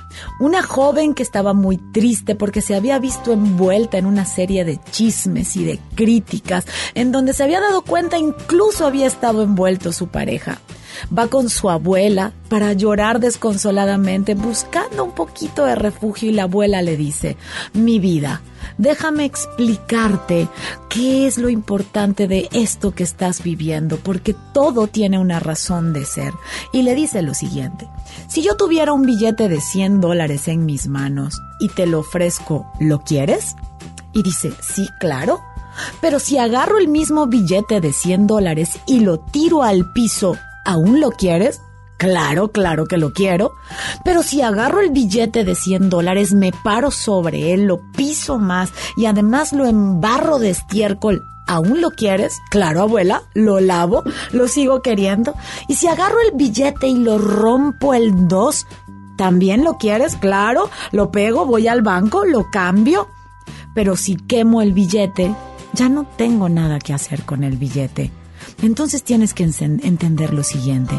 [0.40, 4.80] una joven que estaba muy triste porque se había visto envuelta en una serie de
[4.90, 10.08] chismes y de críticas en donde se había dado cuenta incluso había estado envuelto su
[10.08, 10.58] pareja.
[11.16, 16.82] Va con su abuela para llorar desconsoladamente buscando un poquito de refugio y la abuela
[16.82, 17.36] le dice,
[17.72, 18.40] mi vida,
[18.78, 20.48] déjame explicarte
[20.88, 26.04] qué es lo importante de esto que estás viviendo, porque todo tiene una razón de
[26.04, 26.32] ser.
[26.72, 27.88] Y le dice lo siguiente,
[28.28, 32.66] si yo tuviera un billete de 100 dólares en mis manos y te lo ofrezco,
[32.80, 33.56] ¿lo quieres?
[34.12, 35.40] Y dice, sí, claro.
[36.00, 40.36] Pero si agarro el mismo billete de 100 dólares y lo tiro al piso,
[40.66, 41.62] ¿aún lo quieres?
[41.98, 43.52] Claro, claro que lo quiero.
[44.04, 48.70] Pero si agarro el billete de 100 dólares, me paro sobre él, lo piso más
[48.96, 52.42] y además lo embarro de estiércol, ¿Aún lo quieres?
[52.50, 54.02] Claro, abuela, lo lavo,
[54.32, 55.34] lo sigo queriendo.
[55.68, 58.66] Y si agarro el billete y lo rompo el dos,
[59.16, 60.16] ¿también lo quieres?
[60.16, 63.06] Claro, lo pego, voy al banco, lo cambio.
[63.76, 65.36] Pero si quemo el billete,
[65.72, 68.10] ya no tengo nada que hacer con el billete.
[68.62, 70.94] Entonces tienes que entender lo siguiente.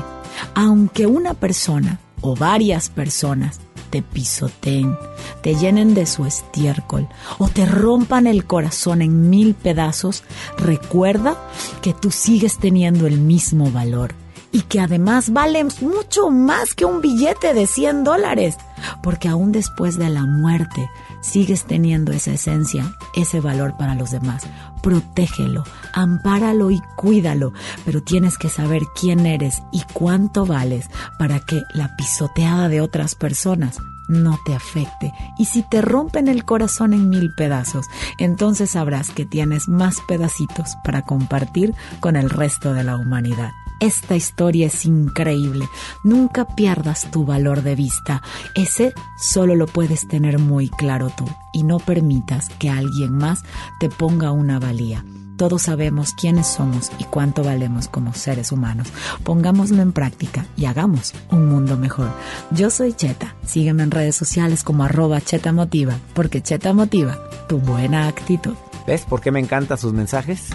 [0.53, 3.59] Aunque una persona o varias personas
[3.89, 4.97] te pisoteen,
[5.41, 7.07] te llenen de su estiércol
[7.37, 10.23] o te rompan el corazón en mil pedazos,
[10.57, 11.37] recuerda
[11.81, 14.13] que tú sigues teniendo el mismo valor
[14.51, 18.57] y que además vale mucho más que un billete de 100 dólares,
[19.03, 20.89] porque aún después de la muerte
[21.21, 24.43] sigues teniendo esa esencia, ese valor para los demás.
[24.81, 25.63] Protégelo,
[25.93, 27.53] ampáralo y cuídalo,
[27.85, 33.15] pero tienes que saber quién eres y cuánto vales para que la pisoteada de otras
[33.15, 33.77] personas
[34.07, 35.13] no te afecte.
[35.37, 37.85] Y si te rompen el corazón en mil pedazos,
[38.17, 43.51] entonces sabrás que tienes más pedacitos para compartir con el resto de la humanidad.
[43.79, 45.69] Esta historia es increíble.
[46.03, 48.23] Nunca pierdas tu valor de vista.
[48.55, 53.43] Ese solo lo puedes tener muy claro tú y no permitas que alguien más
[53.79, 55.05] te ponga una valía.
[55.37, 58.87] Todos sabemos quiénes somos y cuánto valemos como seres humanos.
[59.23, 62.09] Pongámoslo en práctica y hagamos un mundo mejor.
[62.49, 63.35] Yo soy Cheta.
[63.45, 68.55] Sígueme en redes sociales como arroba Cheta Motiva, porque Cheta Motiva tu buena actitud.
[68.87, 70.49] ¿Ves por qué me encantan sus mensajes?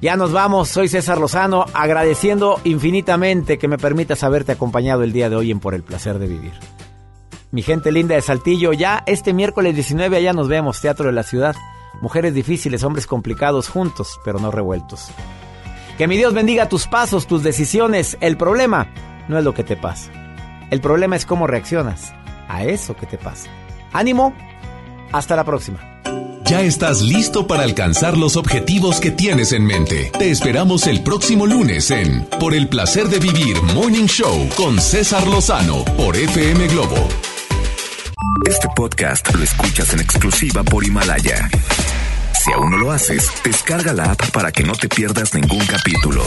[0.00, 5.28] Ya nos vamos, soy César Lozano, agradeciendo infinitamente que me permitas haberte acompañado el día
[5.28, 6.52] de hoy en Por el Placer de Vivir.
[7.50, 11.24] Mi gente linda de Saltillo, ya este miércoles 19 allá nos vemos, Teatro de la
[11.24, 11.56] Ciudad.
[12.00, 15.08] Mujeres difíciles, hombres complicados, juntos, pero no revueltos.
[15.96, 18.16] Que mi Dios bendiga tus pasos, tus decisiones.
[18.20, 18.92] El problema
[19.26, 20.12] no es lo que te pasa.
[20.70, 22.14] El problema es cómo reaccionas
[22.46, 23.50] a eso que te pasa.
[23.92, 24.32] Ánimo,
[25.10, 25.80] hasta la próxima.
[26.48, 30.10] Ya estás listo para alcanzar los objetivos que tienes en mente.
[30.18, 35.26] Te esperamos el próximo lunes en Por el placer de vivir Morning Show con César
[35.26, 37.06] Lozano por FM Globo.
[38.48, 41.50] Este podcast lo escuchas en exclusiva por Himalaya.
[42.42, 46.24] Si aún no lo haces, descarga la app para que no te pierdas ningún capítulo.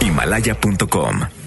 [0.00, 1.40] Himalaya.com